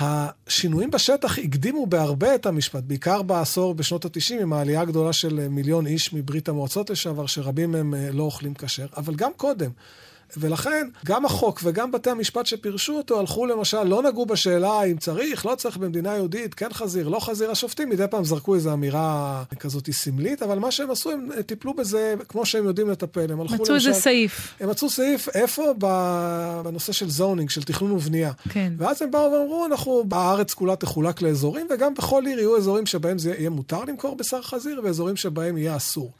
השינויים 0.00 0.90
בשטח 0.90 1.38
הקדימו 1.38 1.86
בהרבה 1.86 2.34
את 2.34 2.46
המשפט, 2.46 2.82
בעיקר 2.86 3.22
בעשור, 3.22 3.74
בשנות 3.74 4.04
ה-90, 4.04 4.42
עם 4.42 4.52
העלייה 4.52 4.80
הגדולה 4.80 5.12
של 5.12 5.48
מיליון 5.48 5.86
איש 5.86 6.12
מברית 6.12 6.48
המועצות 6.48 6.90
לשעבר, 6.90 7.26
שרבים 7.26 7.72
מהם 7.72 7.94
אה, 7.94 8.08
לא 8.12 8.22
אוכלים 8.22 8.54
כשר, 8.54 8.86
אבל 8.96 9.14
גם 9.14 9.30
קודם. 9.36 9.70
ולכן, 10.36 10.88
גם 11.06 11.24
החוק 11.24 11.60
וגם 11.64 11.92
בתי 11.92 12.10
המשפט 12.10 12.46
שפירשו 12.46 12.92
אותו, 12.96 13.20
הלכו 13.20 13.46
למשל, 13.46 13.82
לא 13.82 14.02
נגעו 14.02 14.26
בשאלה 14.26 14.82
אם 14.84 14.96
צריך, 14.96 15.46
לא 15.46 15.54
צריך 15.54 15.76
במדינה 15.76 16.14
יהודית, 16.16 16.54
כן 16.54 16.72
חזיר, 16.72 17.08
לא 17.08 17.20
חזיר. 17.20 17.50
השופטים 17.50 17.90
מדי 17.90 18.04
פעם 18.10 18.24
זרקו 18.24 18.54
איזו 18.54 18.72
אמירה 18.72 19.42
כזאת 19.58 19.90
סמלית, 19.90 20.42
אבל 20.42 20.58
מה 20.58 20.70
שהם 20.70 20.90
עשו, 20.90 21.10
הם 21.10 21.28
טיפלו 21.46 21.74
בזה 21.74 22.14
כמו 22.28 22.46
שהם 22.46 22.64
יודעים 22.64 22.90
לטפל. 22.90 23.32
הם 23.32 23.40
הלכו 23.40 23.54
מצאו 23.54 23.74
למשל... 23.74 23.88
איזה 23.88 24.00
סעיף. 24.00 24.54
הם 24.60 24.70
מצאו 24.70 24.90
סעיף, 24.90 25.28
איפה? 25.28 25.74
בנושא 26.64 26.92
של 26.92 27.10
זונינג, 27.10 27.50
של 27.50 27.62
תכנון 27.62 27.92
ובנייה. 27.92 28.32
כן. 28.48 28.72
ואז 28.78 29.02
הם 29.02 29.10
באו 29.10 29.32
ואמרו, 29.32 29.66
אנחנו, 29.66 30.04
הארץ 30.12 30.54
כולה 30.54 30.76
תחולק 30.76 31.22
לאזורים, 31.22 31.66
וגם 31.70 31.94
בכל 31.94 32.26
עיר 32.26 32.38
יהיו 32.38 32.56
אזורים 32.56 32.86
שבהם 32.86 33.18
זה 33.18 33.34
יהיה 33.38 33.50
מותר 33.50 33.84
למכור 33.84 34.16
בשר 34.16 34.42
חזיר, 34.42 34.80
ואזורים 34.84 35.16
שבהם 35.16 35.58
יהיה 35.58 35.76
אסור. 35.76 36.12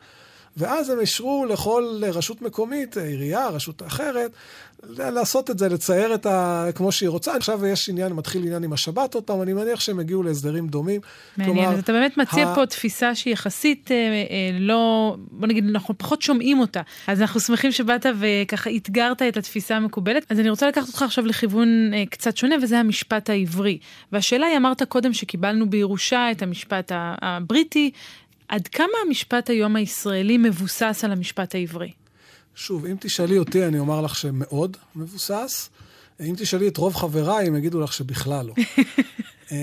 ואז 0.56 0.90
הם 0.90 1.00
אישרו 1.00 1.46
לכל 1.48 2.00
רשות 2.02 2.42
מקומית, 2.42 2.96
עירייה, 2.96 3.48
רשות 3.48 3.82
אחרת, 3.82 4.30
לעשות 4.88 5.50
את 5.50 5.58
זה, 5.58 5.68
לצייר 5.68 6.14
את 6.14 6.26
ה... 6.26 6.66
כמו 6.74 6.92
שהיא 6.92 7.08
רוצה. 7.08 7.36
עכשיו 7.36 7.66
יש 7.66 7.88
עניין, 7.88 8.12
מתחיל 8.12 8.42
עניין 8.42 8.64
עם 8.64 8.72
השבת 8.72 9.14
עוד 9.14 9.24
פעם, 9.24 9.42
אני 9.42 9.52
מניח 9.52 9.80
שהם 9.80 9.98
הגיעו 9.98 10.22
להסדרים 10.22 10.68
דומים. 10.68 11.00
מעניין, 11.36 11.56
כלומר, 11.56 11.72
אז 11.72 11.78
אתה 11.78 11.92
באמת 11.92 12.16
מציע 12.16 12.48
ה... 12.48 12.54
פה 12.54 12.66
תפיסה 12.66 13.14
שהיא 13.14 13.32
יחסית 13.32 13.90
אה, 13.90 13.96
אה, 13.96 14.58
לא, 14.58 15.16
בוא 15.30 15.46
נגיד, 15.48 15.64
אנחנו 15.68 15.98
פחות 15.98 16.22
שומעים 16.22 16.60
אותה. 16.60 16.80
אז 17.06 17.20
אנחנו 17.20 17.40
שמחים 17.40 17.72
שבאת 17.72 18.06
וככה 18.18 18.70
אתגרת 18.76 19.22
את 19.22 19.36
התפיסה 19.36 19.76
המקובלת. 19.76 20.26
אז 20.30 20.40
אני 20.40 20.50
רוצה 20.50 20.68
לקחת 20.68 20.88
אותך 20.88 21.02
עכשיו 21.02 21.26
לכיוון 21.26 21.90
אה, 21.94 22.04
קצת 22.10 22.36
שונה, 22.36 22.54
וזה 22.62 22.78
המשפט 22.78 23.30
העברי. 23.30 23.78
והשאלה 24.12 24.46
היא, 24.46 24.56
אמרת 24.56 24.82
קודם 24.82 25.12
שקיבלנו 25.12 25.70
בירושה 25.70 26.30
את 26.30 26.42
המשפט 26.42 26.92
הבריטי, 26.94 27.90
עד 28.50 28.68
כמה 28.68 28.92
המשפט 29.06 29.50
היום 29.50 29.76
הישראלי 29.76 30.38
מבוסס 30.38 31.00
על 31.04 31.12
המשפט 31.12 31.54
העברי? 31.54 31.92
שוב, 32.54 32.86
אם 32.86 32.96
תשאלי 33.00 33.38
אותי, 33.38 33.66
אני 33.66 33.78
אומר 33.78 34.00
לך 34.00 34.16
שמאוד 34.16 34.76
מבוסס. 34.96 35.70
אם 36.20 36.34
תשאלי 36.38 36.68
את 36.68 36.76
רוב 36.76 36.94
חבריי, 36.94 37.46
הם 37.46 37.56
יגידו 37.56 37.80
לך 37.80 37.92
שבכלל 37.92 38.46
לא. 38.46 38.54
אמ, 39.52 39.56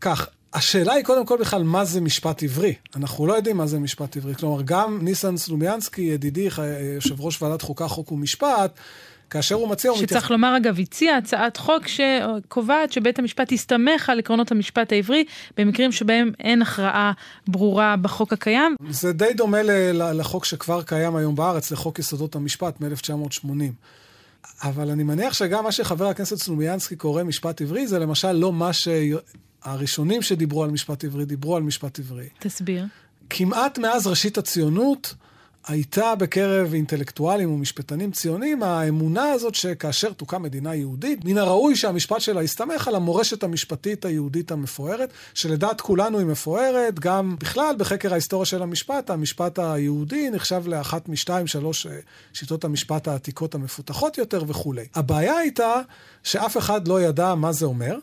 כך, 0.00 0.28
השאלה 0.54 0.92
היא 0.92 1.04
קודם 1.04 1.26
כל 1.26 1.36
בכלל, 1.40 1.62
מה 1.62 1.84
זה 1.84 2.00
משפט 2.00 2.42
עברי? 2.42 2.74
אנחנו 2.96 3.26
לא 3.26 3.34
יודעים 3.34 3.56
מה 3.56 3.66
זה 3.66 3.78
משפט 3.78 4.16
עברי. 4.16 4.34
כלומר, 4.34 4.62
גם 4.64 4.98
ניסן 5.02 5.36
סלומיאנסקי, 5.36 6.02
ידידי, 6.02 6.48
יושב 6.94 7.20
ראש 7.20 7.42
ועדת 7.42 7.62
חוקה, 7.62 7.88
חוק 7.88 8.12
ומשפט, 8.12 8.78
כאשר 9.30 9.54
הוא 9.54 9.68
מציע... 9.68 9.92
שצריך 9.92 10.02
מתייח... 10.02 10.30
לומר, 10.30 10.56
אגב, 10.56 10.80
הציע 10.80 11.16
הצעת 11.16 11.56
חוק 11.56 11.82
שקובעת 11.88 12.92
שבית 12.92 13.18
המשפט 13.18 13.52
יסתמך 13.52 14.10
על 14.10 14.18
עקרונות 14.18 14.52
המשפט 14.52 14.92
העברי 14.92 15.24
במקרים 15.56 15.92
שבהם 15.92 16.32
אין 16.40 16.62
הכרעה 16.62 17.12
ברורה 17.48 17.96
בחוק 17.96 18.32
הקיים. 18.32 18.76
זה 18.90 19.12
די 19.12 19.32
דומה 19.34 19.62
לחוק 19.92 20.44
שכבר 20.44 20.82
קיים 20.82 21.16
היום 21.16 21.34
בארץ, 21.34 21.70
לחוק 21.70 21.98
יסודות 21.98 22.34
המשפט 22.34 22.80
מ-1980. 22.80 23.48
אבל 24.62 24.90
אני 24.90 25.02
מניח 25.02 25.34
שגם 25.34 25.64
מה 25.64 25.72
שחבר 25.72 26.06
הכנסת 26.06 26.36
סלומיאנסקי 26.36 26.96
קורא 26.96 27.22
משפט 27.22 27.60
עברי, 27.60 27.86
זה 27.86 27.98
למשל 27.98 28.32
לא 28.32 28.52
מה 28.52 28.70
שהראשונים 28.72 30.22
שדיברו 30.22 30.64
על 30.64 30.70
משפט 30.70 31.04
עברי 31.04 31.24
דיברו 31.24 31.56
על 31.56 31.62
משפט 31.62 31.98
עברי. 31.98 32.28
תסביר. 32.38 32.84
כמעט 33.30 33.78
מאז 33.78 34.06
ראשית 34.06 34.38
הציונות, 34.38 35.14
הייתה 35.66 36.14
בקרב 36.14 36.74
אינטלקטואלים 36.74 37.52
ומשפטנים 37.52 38.12
ציונים 38.12 38.62
האמונה 38.62 39.30
הזאת 39.30 39.54
שכאשר 39.54 40.12
תוקם 40.12 40.42
מדינה 40.42 40.74
יהודית, 40.74 41.24
מן 41.24 41.38
הראוי 41.38 41.76
שהמשפט 41.76 42.20
שלה 42.20 42.42
יסתמך 42.42 42.88
על 42.88 42.94
המורשת 42.94 43.42
המשפטית 43.42 44.04
היהודית 44.04 44.50
המפוארת, 44.50 45.12
שלדעת 45.34 45.80
כולנו 45.80 46.18
היא 46.18 46.26
מפוארת, 46.26 47.00
גם 47.00 47.36
בכלל 47.38 47.74
בחקר 47.78 48.12
ההיסטוריה 48.12 48.46
של 48.46 48.62
המשפט, 48.62 49.10
המשפט 49.10 49.58
היהודי 49.58 50.30
נחשב 50.30 50.62
לאחת 50.66 51.08
משתיים, 51.08 51.46
שלוש 51.46 51.86
אה, 51.86 51.98
שיטות 52.32 52.64
המשפט 52.64 53.08
העתיקות 53.08 53.54
המפותחות 53.54 54.18
יותר 54.18 54.42
וכולי. 54.46 54.86
הבעיה 54.94 55.36
הייתה 55.36 55.80
שאף 56.22 56.56
אחד 56.56 56.88
לא 56.88 57.02
ידע 57.02 57.34
מה 57.34 57.52
זה 57.52 57.66
אומר. 57.66 57.98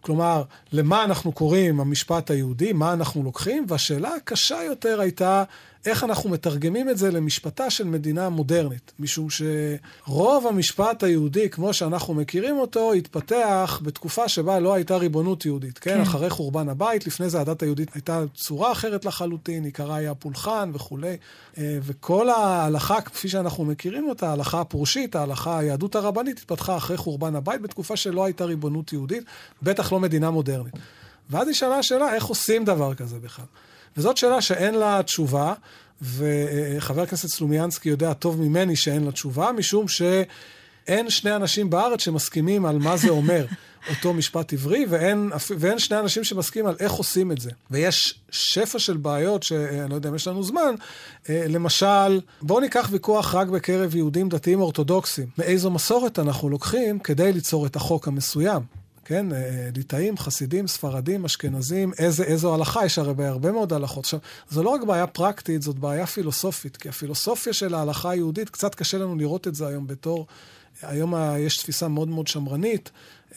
כלומר, 0.00 0.42
למה 0.72 1.04
אנחנו 1.04 1.32
קוראים 1.32 1.80
המשפט 1.80 2.30
היהודי, 2.30 2.72
מה 2.72 2.92
אנחנו 2.92 3.22
לוקחים, 3.22 3.66
והשאלה 3.68 4.14
הקשה 4.14 4.62
יותר 4.62 5.00
הייתה 5.00 5.44
איך 5.86 6.04
אנחנו 6.04 6.30
מתרגמים 6.30 6.90
את 6.90 6.98
זה 6.98 7.10
למשפטה 7.10 7.70
של 7.70 7.84
מדינה 7.84 8.28
מודרנית. 8.28 8.92
משום 8.98 9.28
שרוב 9.30 10.46
המשפט 10.46 11.02
היהודי, 11.02 11.50
כמו 11.50 11.74
שאנחנו 11.74 12.14
מכירים 12.14 12.58
אותו, 12.58 12.92
התפתח 12.92 13.80
בתקופה 13.82 14.28
שבה 14.28 14.60
לא 14.60 14.74
הייתה 14.74 14.96
ריבונות 14.96 15.46
יהודית, 15.46 15.78
כן? 15.78 15.94
כן. 15.94 16.00
אחרי 16.00 16.30
חורבן 16.30 16.68
הבית, 16.68 17.06
לפני 17.06 17.30
זה 17.30 17.40
הדת 17.40 17.62
היהודית 17.62 17.94
הייתה 17.94 18.24
צורה 18.34 18.72
אחרת 18.72 19.04
לחלוטין, 19.04 19.64
עיקרה 19.64 19.96
היה 19.96 20.14
פולחן 20.14 20.70
וכולי. 20.74 21.16
אה, 21.58 21.78
וכל 21.82 22.28
ההלכה, 22.28 23.00
כפי 23.00 23.28
שאנחנו 23.28 23.64
מכירים 23.64 24.08
אותה, 24.08 24.28
ההלכה 24.28 24.60
הפורשית, 24.60 25.16
ההלכה, 25.16 25.58
היהדות 25.58 25.94
הרבנית, 25.94 26.38
התפתחה 26.38 26.76
אחרי 26.76 26.96
חורבן 26.96 27.36
הבית, 27.36 27.60
בתקופה 27.60 27.96
שלא 27.96 28.24
הייתה 28.24 28.44
ריבונות 28.44 28.92
יהודית, 28.92 29.24
בטח 29.62 29.92
לא 29.92 30.00
מדינה 30.00 30.30
מודרנית. 30.30 30.74
ואז 31.30 31.48
נשאלה 31.48 31.78
השאלה, 31.78 32.14
איך 32.14 32.24
עושים 32.24 32.64
דבר 32.64 32.94
כזה 32.94 33.18
בכלל? 33.18 33.44
וזאת 33.96 34.16
שאלה 34.16 34.40
שאין 34.40 34.74
לה 34.74 35.02
תשובה, 35.02 35.54
וחבר 36.02 37.02
הכנסת 37.02 37.28
סלומיאנסקי 37.28 37.88
יודע 37.88 38.12
טוב 38.14 38.40
ממני 38.40 38.76
שאין 38.76 39.04
לה 39.04 39.12
תשובה, 39.12 39.52
משום 39.52 39.88
שאין 39.88 41.10
שני 41.10 41.36
אנשים 41.36 41.70
בארץ 41.70 42.00
שמסכימים 42.00 42.66
על 42.66 42.78
מה 42.78 42.96
זה 42.96 43.08
אומר 43.08 43.46
אותו 43.90 44.14
משפט 44.14 44.52
עברי, 44.52 44.86
ואין, 44.88 45.30
ואין 45.58 45.78
שני 45.78 45.98
אנשים 45.98 46.24
שמסכימים 46.24 46.66
על 46.66 46.76
איך 46.80 46.92
עושים 46.92 47.32
את 47.32 47.40
זה. 47.40 47.50
ויש 47.70 48.20
שפע 48.30 48.78
של 48.78 48.96
בעיות, 48.96 49.42
שאני 49.42 49.90
לא 49.90 49.94
יודע 49.94 50.08
אם 50.08 50.14
יש 50.14 50.28
לנו 50.28 50.42
זמן, 50.42 50.74
אה, 51.28 51.44
למשל, 51.48 52.20
בואו 52.42 52.60
ניקח 52.60 52.88
ויכוח 52.92 53.34
רק 53.34 53.48
בקרב 53.48 53.96
יהודים 53.96 54.28
דתיים 54.28 54.60
אורתודוקסים. 54.60 55.26
מאיזו 55.38 55.70
מסורת 55.70 56.18
אנחנו 56.18 56.48
לוקחים 56.48 56.98
כדי 56.98 57.32
ליצור 57.32 57.66
את 57.66 57.76
החוק 57.76 58.08
המסוים. 58.08 58.62
כן, 59.08 59.32
אה, 59.32 59.68
ליטאים, 59.76 60.18
חסידים, 60.18 60.66
ספרדים, 60.66 61.24
אשכנזים, 61.24 61.92
איזה, 61.98 62.24
איזו 62.24 62.54
הלכה, 62.54 62.84
יש 62.84 62.98
הרי 62.98 63.14
בהרבה 63.14 63.52
מאוד 63.52 63.72
הלכות. 63.72 64.04
עכשיו, 64.04 64.20
זו 64.50 64.62
לא 64.62 64.70
רק 64.70 64.82
בעיה 64.82 65.06
פרקטית, 65.06 65.62
זאת 65.62 65.78
בעיה 65.78 66.06
פילוסופית, 66.06 66.76
כי 66.76 66.88
הפילוסופיה 66.88 67.52
של 67.52 67.74
ההלכה 67.74 68.10
היהודית, 68.10 68.50
קצת 68.50 68.74
קשה 68.74 68.98
לנו 68.98 69.16
לראות 69.16 69.48
את 69.48 69.54
זה 69.54 69.66
היום 69.66 69.86
בתור, 69.86 70.26
היום 70.82 71.14
יש 71.38 71.58
תפיסה 71.58 71.88
מאוד 71.88 72.08
מאוד 72.08 72.26
שמרנית, 72.26 72.90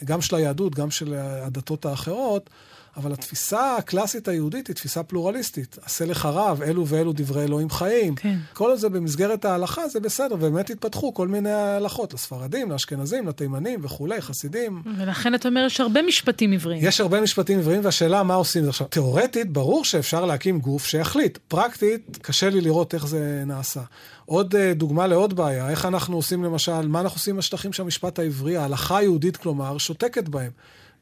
גם 0.04 0.20
של 0.20 0.36
היהדות, 0.36 0.74
גם 0.74 0.90
של 0.90 1.14
הדתות 1.14 1.86
האחרות, 1.86 2.50
אבל 2.96 3.12
התפיסה 3.12 3.76
הקלאסית 3.76 4.28
היהודית 4.28 4.66
היא 4.66 4.76
תפיסה 4.76 5.02
פלורליסטית. 5.02 5.78
עשה 5.82 6.04
לך 6.04 6.26
רב, 6.26 6.62
אלו 6.62 6.86
ואלו 6.86 7.12
דברי 7.12 7.44
אלוהים 7.44 7.70
חיים. 7.70 8.14
כן. 8.14 8.38
כל 8.52 8.76
זה 8.76 8.88
במסגרת 8.88 9.44
ההלכה 9.44 9.88
זה 9.88 10.00
בסדר, 10.00 10.34
ובאמת 10.34 10.70
התפתחו 10.70 11.14
כל 11.14 11.28
מיני 11.28 11.52
הלכות, 11.52 12.14
לספרדים, 12.14 12.70
לאשכנזים, 12.70 13.28
לתימנים 13.28 13.80
וכולי, 13.82 14.20
חסידים. 14.20 14.82
ולכן 14.98 15.34
אתה 15.34 15.48
אומר, 15.48 15.64
יש 15.66 15.80
הרבה 15.80 16.02
משפטים 16.02 16.52
עבריים. 16.52 16.80
יש 16.84 17.00
הרבה 17.00 17.20
משפטים 17.20 17.58
עבריים, 17.58 17.84
והשאלה 17.84 18.22
מה 18.22 18.34
עושים 18.34 18.68
עכשיו. 18.68 18.86
תיאורטית, 18.86 19.52
ברור 19.52 19.84
שאפשר 19.84 20.24
להקים 20.24 20.60
גוף 20.60 20.86
שיחליט. 20.86 21.38
פרקטית, 21.48 22.18
קשה 22.22 22.50
לי 22.50 22.60
לראות 22.60 22.94
איך 22.94 23.06
זה 23.06 23.42
נעשה. 23.46 23.80
עוד 24.26 24.54
uh, 24.54 24.58
דוגמה 24.74 25.06
לעוד 25.06 25.34
בעיה, 25.34 25.70
איך 25.70 25.86
אנחנו 25.86 26.16
עושים 26.16 26.44
למשל, 26.44 26.88
מה 26.88 27.00
אנחנו 27.00 27.16
עושים 27.16 27.34
עם 27.34 27.38
השטחים 27.38 27.72
שהמשפט 27.72 28.18
העברי, 28.18 28.56
ההלכה 28.56 28.98
היהודית 28.98 29.36
כלומר, 29.36 29.78
שותקת 29.78 30.28
בהם. 30.28 30.50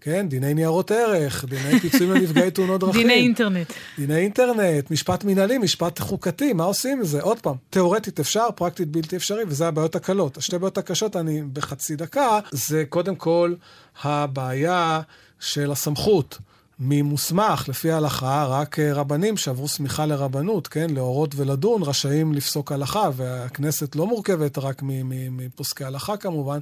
כן, 0.00 0.28
דיני 0.28 0.54
ניירות 0.54 0.90
ערך, 0.90 1.44
דיני 1.44 1.80
פיצויים 1.80 2.12
לנפגעי 2.12 2.50
תאונות 2.50 2.80
דרכים. 2.80 3.00
דיני 3.00 3.14
אינטרנט. 3.14 3.72
דיני 3.98 4.16
אינטרנט, 4.16 4.90
משפט 4.90 5.24
מנהלי, 5.24 5.58
משפט 5.58 5.98
חוקתי, 5.98 6.52
מה 6.52 6.64
עושים 6.64 6.98
עם 6.98 7.04
זה? 7.04 7.22
עוד 7.22 7.40
פעם, 7.40 7.54
תיאורטית 7.70 8.20
אפשר, 8.20 8.46
פרקטית 8.54 8.88
בלתי 8.88 9.16
אפשרי, 9.16 9.42
וזה 9.48 9.68
הבעיות 9.68 9.96
הקלות. 9.96 10.36
השתי 10.36 10.58
בעיות 10.58 10.78
הקשות, 10.78 11.16
אני 11.16 11.42
בחצי 11.52 11.96
דקה, 11.96 12.38
זה 12.52 12.84
קודם 12.88 13.16
כל 13.16 13.54
הבעיה 14.02 15.00
של 15.40 15.72
הסמכות. 15.72 16.38
מי 16.80 17.02
מוסמך, 17.02 17.68
לפי 17.68 17.90
ההלכה, 17.90 18.44
רק 18.48 18.78
רבנים 18.78 19.36
שעברו 19.36 19.68
סמיכה 19.68 20.06
לרבנות, 20.06 20.68
כן, 20.68 20.90
להורות 20.90 21.34
ולדון, 21.36 21.82
רשאים 21.82 22.32
לפסוק 22.32 22.72
הלכה, 22.72 23.10
והכנסת 23.16 23.96
לא 23.96 24.06
מורכבת 24.06 24.58
רק 24.58 24.82
מפוסקי 25.30 25.84
הלכה 25.84 26.16
כמובן. 26.16 26.58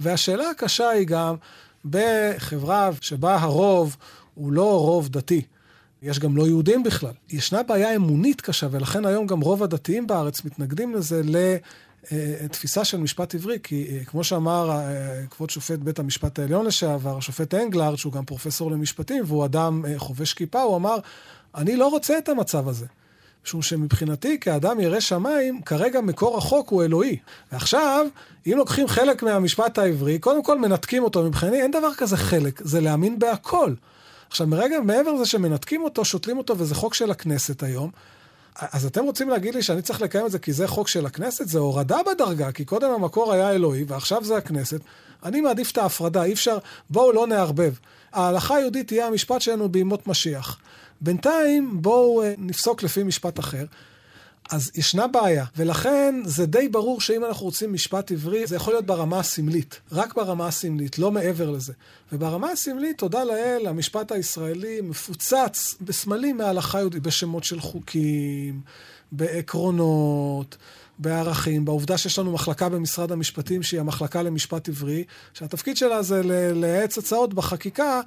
והשאלה 0.00 0.50
הקשה 0.50 0.88
היא 0.88 1.06
גם, 1.06 1.34
בחברה 1.84 2.90
שבה 3.00 3.36
הרוב 3.40 3.96
הוא 4.34 4.52
לא 4.52 4.80
רוב 4.80 5.08
דתי. 5.08 5.42
יש 6.02 6.18
גם 6.18 6.36
לא 6.36 6.46
יהודים 6.46 6.82
בכלל. 6.82 7.12
ישנה 7.30 7.62
בעיה 7.62 7.96
אמונית 7.96 8.40
קשה, 8.40 8.66
ולכן 8.70 9.06
היום 9.06 9.26
גם 9.26 9.40
רוב 9.40 9.62
הדתיים 9.62 10.06
בארץ 10.06 10.44
מתנגדים 10.44 10.94
לזה 10.94 11.22
לתפיסה 12.10 12.84
של 12.84 12.98
משפט 12.98 13.34
עברי, 13.34 13.58
כי 13.62 13.86
אה, 13.90 14.04
כמו 14.04 14.24
שאמר 14.24 14.70
אה, 14.70 15.26
כבוד 15.30 15.50
שופט 15.50 15.78
בית 15.78 15.98
המשפט 15.98 16.38
העליון 16.38 16.66
לשעבר, 16.66 17.18
השופט 17.18 17.54
אנגלרד, 17.54 17.94
שהוא 17.96 18.12
גם 18.12 18.24
פרופסור 18.24 18.70
למשפטים, 18.70 19.24
והוא 19.26 19.44
אדם 19.44 19.84
אה, 19.86 19.98
חובש 19.98 20.32
כיפה, 20.32 20.62
הוא 20.62 20.76
אמר, 20.76 20.98
אני 21.54 21.76
לא 21.76 21.88
רוצה 21.88 22.18
את 22.18 22.28
המצב 22.28 22.68
הזה. 22.68 22.86
משום 23.44 23.62
שמבחינתי, 23.62 24.40
כאדם 24.40 24.80
ירא 24.80 25.00
שמיים, 25.00 25.62
כרגע 25.62 26.00
מקור 26.00 26.38
החוק 26.38 26.68
הוא 26.68 26.82
אלוהי. 26.82 27.16
ועכשיו, 27.52 28.06
אם 28.46 28.52
לוקחים 28.56 28.88
חלק 28.88 29.22
מהמשפט 29.22 29.78
העברי, 29.78 30.18
קודם 30.18 30.42
כל 30.42 30.58
מנתקים 30.58 31.02
אותו. 31.02 31.22
מבחינתי 31.22 31.62
אין 31.62 31.70
דבר 31.70 31.94
כזה 31.94 32.16
חלק, 32.16 32.60
זה 32.64 32.80
להאמין 32.80 33.18
בהכל. 33.18 33.74
עכשיו, 34.28 34.46
מרגע, 34.46 34.80
מעבר 34.80 35.12
לזה 35.12 35.26
שמנתקים 35.26 35.82
אותו, 35.82 36.04
שותלים 36.04 36.38
אותו, 36.38 36.58
וזה 36.58 36.74
חוק 36.74 36.94
של 36.94 37.10
הכנסת 37.10 37.62
היום, 37.62 37.90
אז 38.56 38.86
אתם 38.86 39.04
רוצים 39.04 39.28
להגיד 39.28 39.54
לי 39.54 39.62
שאני 39.62 39.82
צריך 39.82 40.02
לקיים 40.02 40.26
את 40.26 40.30
זה 40.30 40.38
כי 40.38 40.52
זה 40.52 40.68
חוק 40.68 40.88
של 40.88 41.06
הכנסת? 41.06 41.48
זה 41.48 41.58
הורדה 41.58 41.98
בדרגה, 42.06 42.52
כי 42.52 42.64
קודם 42.64 42.90
המקור 42.90 43.32
היה 43.32 43.50
אלוהי 43.50 43.84
ועכשיו 43.88 44.24
זה 44.24 44.36
הכנסת. 44.36 44.80
אני 45.24 45.40
מעדיף 45.40 45.70
את 45.70 45.78
ההפרדה, 45.78 46.24
אי 46.24 46.32
אפשר, 46.32 46.58
בואו 46.90 47.12
לא 47.12 47.26
נערבב. 47.26 47.72
ההלכה 48.12 48.56
היהודית 48.56 48.86
תהיה 48.86 49.06
המשפט 49.06 49.40
שלנו 49.40 49.68
בימות 49.68 50.06
משיח. 50.06 50.58
בינתיים 51.02 51.82
בואו 51.82 52.22
אה, 52.22 52.34
נפסוק 52.38 52.82
לפי 52.82 53.02
משפט 53.02 53.38
אחר. 53.38 53.64
אז 54.50 54.70
ישנה 54.74 55.06
בעיה, 55.06 55.44
ולכן 55.56 56.14
זה 56.24 56.46
די 56.46 56.68
ברור 56.68 57.00
שאם 57.00 57.24
אנחנו 57.24 57.46
רוצים 57.46 57.72
משפט 57.72 58.12
עברי, 58.12 58.46
זה 58.46 58.56
יכול 58.56 58.74
להיות 58.74 58.86
ברמה 58.86 59.18
הסמלית, 59.18 59.80
רק 59.92 60.14
ברמה 60.14 60.46
הסמלית, 60.46 60.98
לא 60.98 61.10
מעבר 61.10 61.50
לזה. 61.50 61.72
וברמה 62.12 62.50
הסמלית, 62.50 62.98
תודה 62.98 63.24
לאל, 63.24 63.66
המשפט 63.66 64.12
הישראלי 64.12 64.80
מפוצץ 64.80 65.74
בסמלים 65.80 66.36
מההלכה 66.36 66.78
היהודית, 66.78 67.02
בשמות 67.02 67.44
של 67.44 67.60
חוקים, 67.60 68.60
בעקרונות, 69.12 70.56
בערכים, 70.98 71.64
בעובדה 71.64 71.98
שיש 71.98 72.18
לנו 72.18 72.32
מחלקה 72.32 72.68
במשרד 72.68 73.12
המשפטים 73.12 73.62
שהיא 73.62 73.80
המחלקה 73.80 74.22
למשפט 74.22 74.68
עברי, 74.68 75.04
שהתפקיד 75.34 75.76
שלה 75.76 76.02
זה 76.02 76.20
לייעץ 76.54 76.98
הצעות 76.98 77.34
בחקיקה 77.34 78.00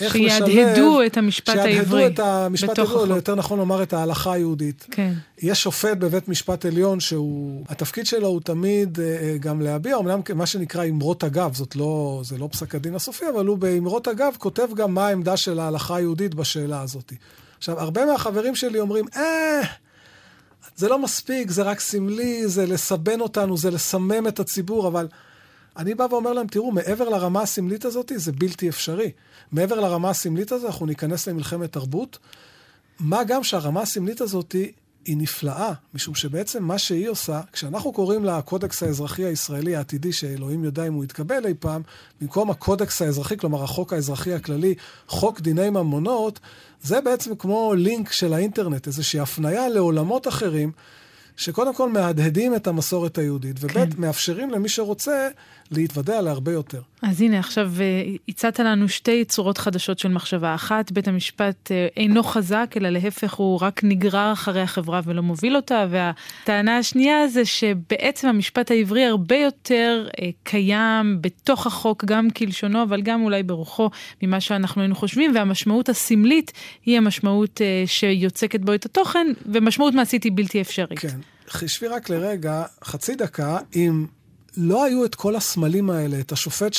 איך 0.00 0.12
שיהדהדו 0.12 1.06
את 1.06 1.16
המשפט 1.16 1.48
העברי 1.48 1.72
שיהדהדו 1.74 2.06
את 2.06 2.18
המשפט 2.18 2.78
העברי, 2.78 3.10
או 3.10 3.16
יותר 3.16 3.34
נכון 3.34 3.58
לומר 3.58 3.82
את 3.82 3.92
ההלכה 3.92 4.32
היהודית. 4.32 4.86
כן. 4.90 5.12
יש 5.42 5.62
שופט 5.62 5.96
בבית 5.96 6.28
משפט 6.28 6.66
עליון 6.66 7.00
שהוא, 7.00 7.64
התפקיד 7.68 8.06
שלו 8.06 8.28
הוא 8.28 8.40
תמיד 8.40 9.00
אה, 9.00 9.36
גם 9.40 9.60
להביע, 9.60 9.96
אמנם 9.96 10.20
מה 10.34 10.46
שנקרא 10.46 10.84
אמרות 10.84 11.24
אגב, 11.24 11.54
זאת 11.54 11.76
לא, 11.76 12.20
זה 12.24 12.38
לא 12.38 12.48
פסק 12.52 12.74
הדין 12.74 12.94
הסופי, 12.94 13.24
אבל 13.34 13.46
הוא 13.46 13.58
באמרות 13.58 14.08
אגב 14.08 14.36
כותב 14.38 14.68
גם 14.76 14.94
מה 14.94 15.06
העמדה 15.06 15.36
של 15.36 15.58
ההלכה 15.58 15.96
היהודית 15.96 16.34
בשאלה 16.34 16.80
הזאת. 16.80 17.12
עכשיו, 17.58 17.80
הרבה 17.80 18.06
מהחברים 18.06 18.54
שלי 18.54 18.80
אומרים, 18.80 19.04
אה, 19.16 19.60
זה 20.76 20.88
לא 20.88 20.98
מספיק, 20.98 21.50
זה 21.50 21.62
רק 21.62 21.80
סמלי, 21.80 22.48
זה 22.48 22.66
לסבן 22.66 23.20
אותנו, 23.20 23.56
זה 23.56 23.70
לסמם 23.70 24.28
את 24.28 24.40
הציבור, 24.40 24.88
אבל... 24.88 25.08
אני 25.78 25.94
בא 25.94 26.06
ואומר 26.10 26.32
להם, 26.32 26.46
תראו, 26.46 26.72
מעבר 26.72 27.08
לרמה 27.08 27.42
הסמלית 27.42 27.84
הזאת, 27.84 28.12
זה 28.16 28.32
בלתי 28.32 28.68
אפשרי. 28.68 29.10
מעבר 29.52 29.80
לרמה 29.80 30.10
הסמלית 30.10 30.52
הזאת, 30.52 30.66
אנחנו 30.66 30.86
ניכנס 30.86 31.28
למלחמת 31.28 31.72
תרבות. 31.72 32.18
מה 33.00 33.24
גם 33.24 33.44
שהרמה 33.44 33.82
הסמלית 33.82 34.20
הזאת 34.20 34.52
היא 35.04 35.16
נפלאה, 35.16 35.72
משום 35.94 36.14
שבעצם 36.14 36.64
מה 36.64 36.78
שהיא 36.78 37.08
עושה, 37.08 37.40
כשאנחנו 37.52 37.92
קוראים 37.92 38.24
לה 38.24 38.38
הקודקס 38.38 38.82
האזרחי 38.82 39.24
הישראלי 39.24 39.76
העתידי, 39.76 40.12
שאלוהים 40.12 40.64
יודע 40.64 40.86
אם 40.86 40.94
הוא 40.94 41.04
יתקבל 41.04 41.46
אי 41.46 41.54
פעם, 41.54 41.82
במקום 42.20 42.50
הקודקס 42.50 43.02
האזרחי, 43.02 43.36
כלומר 43.36 43.62
החוק 43.62 43.92
האזרחי 43.92 44.32
הכללי, 44.32 44.74
חוק 45.06 45.40
דיני 45.40 45.70
ממונות, 45.70 46.40
זה 46.82 47.00
בעצם 47.00 47.34
כמו 47.34 47.74
לינק 47.76 48.12
של 48.12 48.34
האינטרנט, 48.34 48.86
איזושהי 48.86 49.20
הפנייה 49.20 49.68
לעולמות 49.68 50.28
אחרים. 50.28 50.72
שקודם 51.36 51.74
כל 51.74 51.92
מהדהדים 51.92 52.54
את 52.54 52.66
המסורת 52.66 53.18
היהודית, 53.18 53.56
וב' 53.60 53.72
כן. 53.72 53.88
מאפשרים 53.98 54.50
למי 54.50 54.68
שרוצה 54.68 55.28
להתוודע 55.70 56.20
להרבה 56.20 56.52
יותר. 56.52 56.80
אז 57.02 57.20
הנה, 57.20 57.38
עכשיו 57.38 57.72
אה, 57.80 58.02
הצעת 58.28 58.60
לנו 58.60 58.88
שתי 58.88 59.24
צורות 59.24 59.58
חדשות 59.58 59.98
של 59.98 60.08
מחשבה. 60.08 60.54
אחת, 60.54 60.92
בית 60.92 61.08
המשפט 61.08 61.70
אה, 61.70 61.86
אינו 61.96 62.22
חזק, 62.22 62.74
אלא 62.76 62.88
להפך, 62.88 63.34
הוא 63.34 63.58
רק 63.62 63.80
נגרר 63.84 64.32
אחרי 64.32 64.60
החברה 64.60 65.00
ולא 65.04 65.22
מוביל 65.22 65.56
אותה. 65.56 65.86
והטענה 65.90 66.78
השנייה 66.78 67.28
זה 67.28 67.44
שבעצם 67.44 68.28
המשפט 68.28 68.70
העברי 68.70 69.04
הרבה 69.04 69.36
יותר 69.36 70.08
אה, 70.22 70.28
קיים 70.42 71.18
בתוך 71.20 71.66
החוק, 71.66 72.04
גם 72.04 72.30
כלשונו, 72.30 72.82
אבל 72.82 73.02
גם 73.02 73.22
אולי 73.22 73.42
ברוחו, 73.42 73.90
ממה 74.22 74.40
שאנחנו 74.40 74.82
היינו 74.82 74.94
חושבים, 74.94 75.34
והמשמעות 75.34 75.88
הסמלית 75.88 76.52
היא 76.86 76.96
המשמעות 76.96 77.60
שיוצקת 77.86 78.60
בו 78.60 78.74
את 78.74 78.84
התוכן, 78.84 79.26
ומשמעות 79.46 79.94
מעשית 79.94 80.24
היא 80.24 80.32
בלתי 80.34 80.60
אפשרית. 80.60 80.98
כן. 80.98 81.18
חשבי 81.50 81.88
רק 81.88 82.10
לרגע, 82.10 82.64
חצי 82.84 83.14
דקה, 83.14 83.58
אם 83.76 84.06
לא 84.56 84.84
היו 84.84 85.04
את 85.04 85.14
כל 85.14 85.36
הסמלים 85.36 85.90
האלה, 85.90 86.20
את 86.20 86.32
השופט 86.32 86.72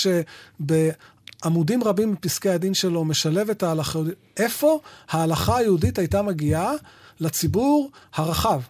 שבעמודים 0.64 1.84
רבים 1.84 2.12
מפסקי 2.12 2.50
הדין 2.50 2.74
שלו 2.74 3.06
משלב 3.06 3.50
את 3.50 3.64
ההלכה 3.64 4.00
היהודית, 4.00 4.18
איפה 4.38 4.80
ההלכה 5.10 5.58
היהודית 5.58 6.00
הייתה 6.00 6.22
מגיעה 6.22 6.74
לציבור 7.20 7.92
הרחב? 8.14 8.62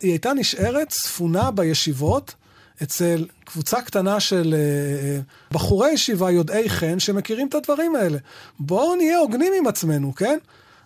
היא 0.00 0.10
הייתה 0.10 0.32
נשארת 0.32 0.90
ספונה 0.90 1.50
בישיבות 1.50 2.34
אצל 2.82 3.26
קבוצה 3.44 3.82
קטנה 3.82 4.20
של 4.20 4.54
uh, 4.54 5.54
בחורי 5.54 5.90
ישיבה 5.90 6.30
יודעי 6.30 6.70
חן 6.70 6.98
שמכירים 6.98 7.48
את 7.48 7.54
הדברים 7.54 7.96
האלה. 7.96 8.18
בואו 8.60 8.94
נהיה 8.94 9.18
הוגנים 9.18 9.52
עם 9.58 9.66
עצמנו, 9.66 10.14
כן? 10.14 10.38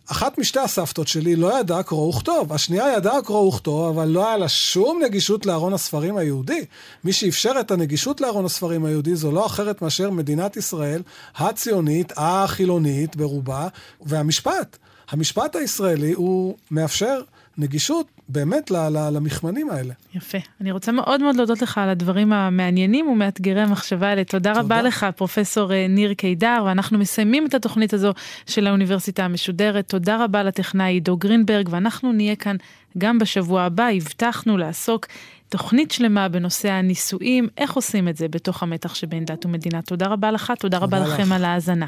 אחת 0.06 0.38
משתי 0.38 0.58
הסבתות 0.58 1.08
שלי 1.08 1.36
לא 1.36 1.60
ידעה 1.60 1.82
קרוא 1.82 2.08
וכתוב, 2.08 2.52
השנייה 2.52 2.92
ידעה 2.96 3.22
קרוא 3.22 3.48
וכתוב, 3.48 3.88
אבל 3.88 4.08
לא 4.08 4.26
היה 4.26 4.36
לה 4.36 4.48
שום 4.48 5.02
נגישות 5.04 5.46
לארון 5.46 5.72
הספרים 5.72 6.16
היהודי. 6.16 6.64
מי 7.04 7.12
שאפשר 7.12 7.52
את 7.60 7.70
הנגישות 7.70 8.20
לארון 8.20 8.44
הספרים 8.44 8.84
היהודי 8.84 9.16
זו 9.16 9.32
לא 9.32 9.46
אחרת 9.46 9.82
מאשר 9.82 10.10
מדינת 10.10 10.56
ישראל 10.56 11.02
הציונית, 11.36 12.12
החילונית 12.16 13.16
ברובה, 13.16 13.68
והמשפט. 14.00 14.76
המשפט 15.10 15.56
הישראלי 15.56 16.12
הוא 16.12 16.56
מאפשר 16.70 17.20
נגישות 17.58 18.06
באמת 18.32 18.70
למכמנים 19.12 19.70
האלה. 19.70 19.94
יפה. 20.14 20.38
אני 20.60 20.72
רוצה 20.72 20.92
מאוד 20.92 21.22
מאוד 21.22 21.36
להודות 21.36 21.62
לך 21.62 21.78
על 21.78 21.88
הדברים 21.88 22.32
המעניינים 22.32 23.08
ומאתגרי 23.08 23.60
המחשבה 23.60 24.08
האלה. 24.08 24.24
תודה, 24.24 24.50
תודה 24.50 24.60
רבה 24.60 24.82
לך, 24.82 25.06
פרופסור 25.16 25.72
אה, 25.72 25.86
ניר 25.88 26.14
קידר, 26.14 26.62
ואנחנו 26.66 26.98
מסיימים 26.98 27.46
את 27.46 27.54
התוכנית 27.54 27.94
הזו 27.94 28.12
של 28.46 28.66
האוניברסיטה 28.66 29.24
המשודרת. 29.24 29.88
תודה 29.88 30.24
רבה 30.24 30.42
לטכנאי 30.42 30.92
עידו 30.92 31.16
גרינברג, 31.16 31.68
ואנחנו 31.72 32.12
נהיה 32.12 32.36
כאן 32.36 32.56
גם 32.98 33.18
בשבוע 33.18 33.62
הבא. 33.62 33.88
הבטחנו 33.88 34.56
לעסוק 34.56 35.06
תוכנית 35.48 35.90
שלמה 35.90 36.28
בנושא 36.28 36.70
הנישואים, 36.70 37.48
איך 37.58 37.72
עושים 37.72 38.08
את 38.08 38.16
זה 38.16 38.28
בתוך 38.28 38.62
המתח 38.62 38.94
שבין 38.94 39.24
דת 39.24 39.46
ומדינה. 39.46 39.82
תודה 39.82 40.06
רבה 40.06 40.30
לך, 40.30 40.52
תודה, 40.58 40.80
תודה 40.80 40.98
רבה 40.98 40.98
לך. 40.98 41.20
לכם 41.20 41.32
על 41.32 41.44
ההאזנה. 41.44 41.86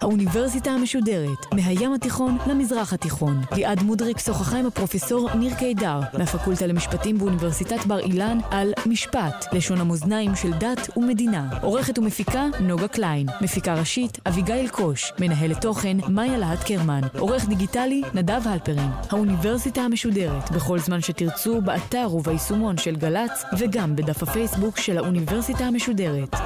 האוניברסיטה 0.00 0.70
המשודרת, 0.70 1.54
מהים 1.54 1.94
התיכון 1.94 2.38
למזרח 2.46 2.92
התיכון. 2.92 3.40
ליעד 3.52 3.82
מודריק 3.82 4.18
שוחחה 4.18 4.58
עם 4.58 4.66
הפרופסור 4.66 5.34
ניר 5.34 5.54
קידר, 5.54 6.00
מהפקולטה 6.18 6.66
למשפטים 6.66 7.18
באוניברסיטת 7.18 7.86
בר 7.86 7.98
אילן, 7.98 8.38
על 8.50 8.72
משפט, 8.86 9.46
לשון 9.52 9.80
המאזניים 9.80 10.36
של 10.36 10.52
דת 10.52 10.96
ומדינה. 10.96 11.48
עורכת 11.62 11.98
ומפיקה, 11.98 12.46
נוגה 12.60 12.88
קליין. 12.88 13.26
מפיקה 13.40 13.74
ראשית, 13.74 14.18
אביגיל 14.28 14.68
קוש. 14.68 15.12
מנהלת 15.18 15.60
תוכן, 15.60 15.96
מאיה 16.08 16.38
להט 16.38 16.64
קרמן. 16.64 17.00
עורך 17.18 17.48
דיגיטלי, 17.48 18.02
נדב 18.14 18.40
הלפרין. 18.44 18.90
האוניברסיטה 19.10 19.80
המשודרת, 19.80 20.50
בכל 20.50 20.78
זמן 20.78 21.00
שתרצו, 21.00 21.60
באתר 21.60 22.14
וביישומון 22.14 22.76
של 22.76 22.96
גל"צ, 22.96 23.44
וגם 23.58 23.96
בדף 23.96 24.22
הפייסבוק 24.22 24.78
של 24.78 24.98
האוניברסיטה 24.98 25.64
המשודרת. 25.64 26.36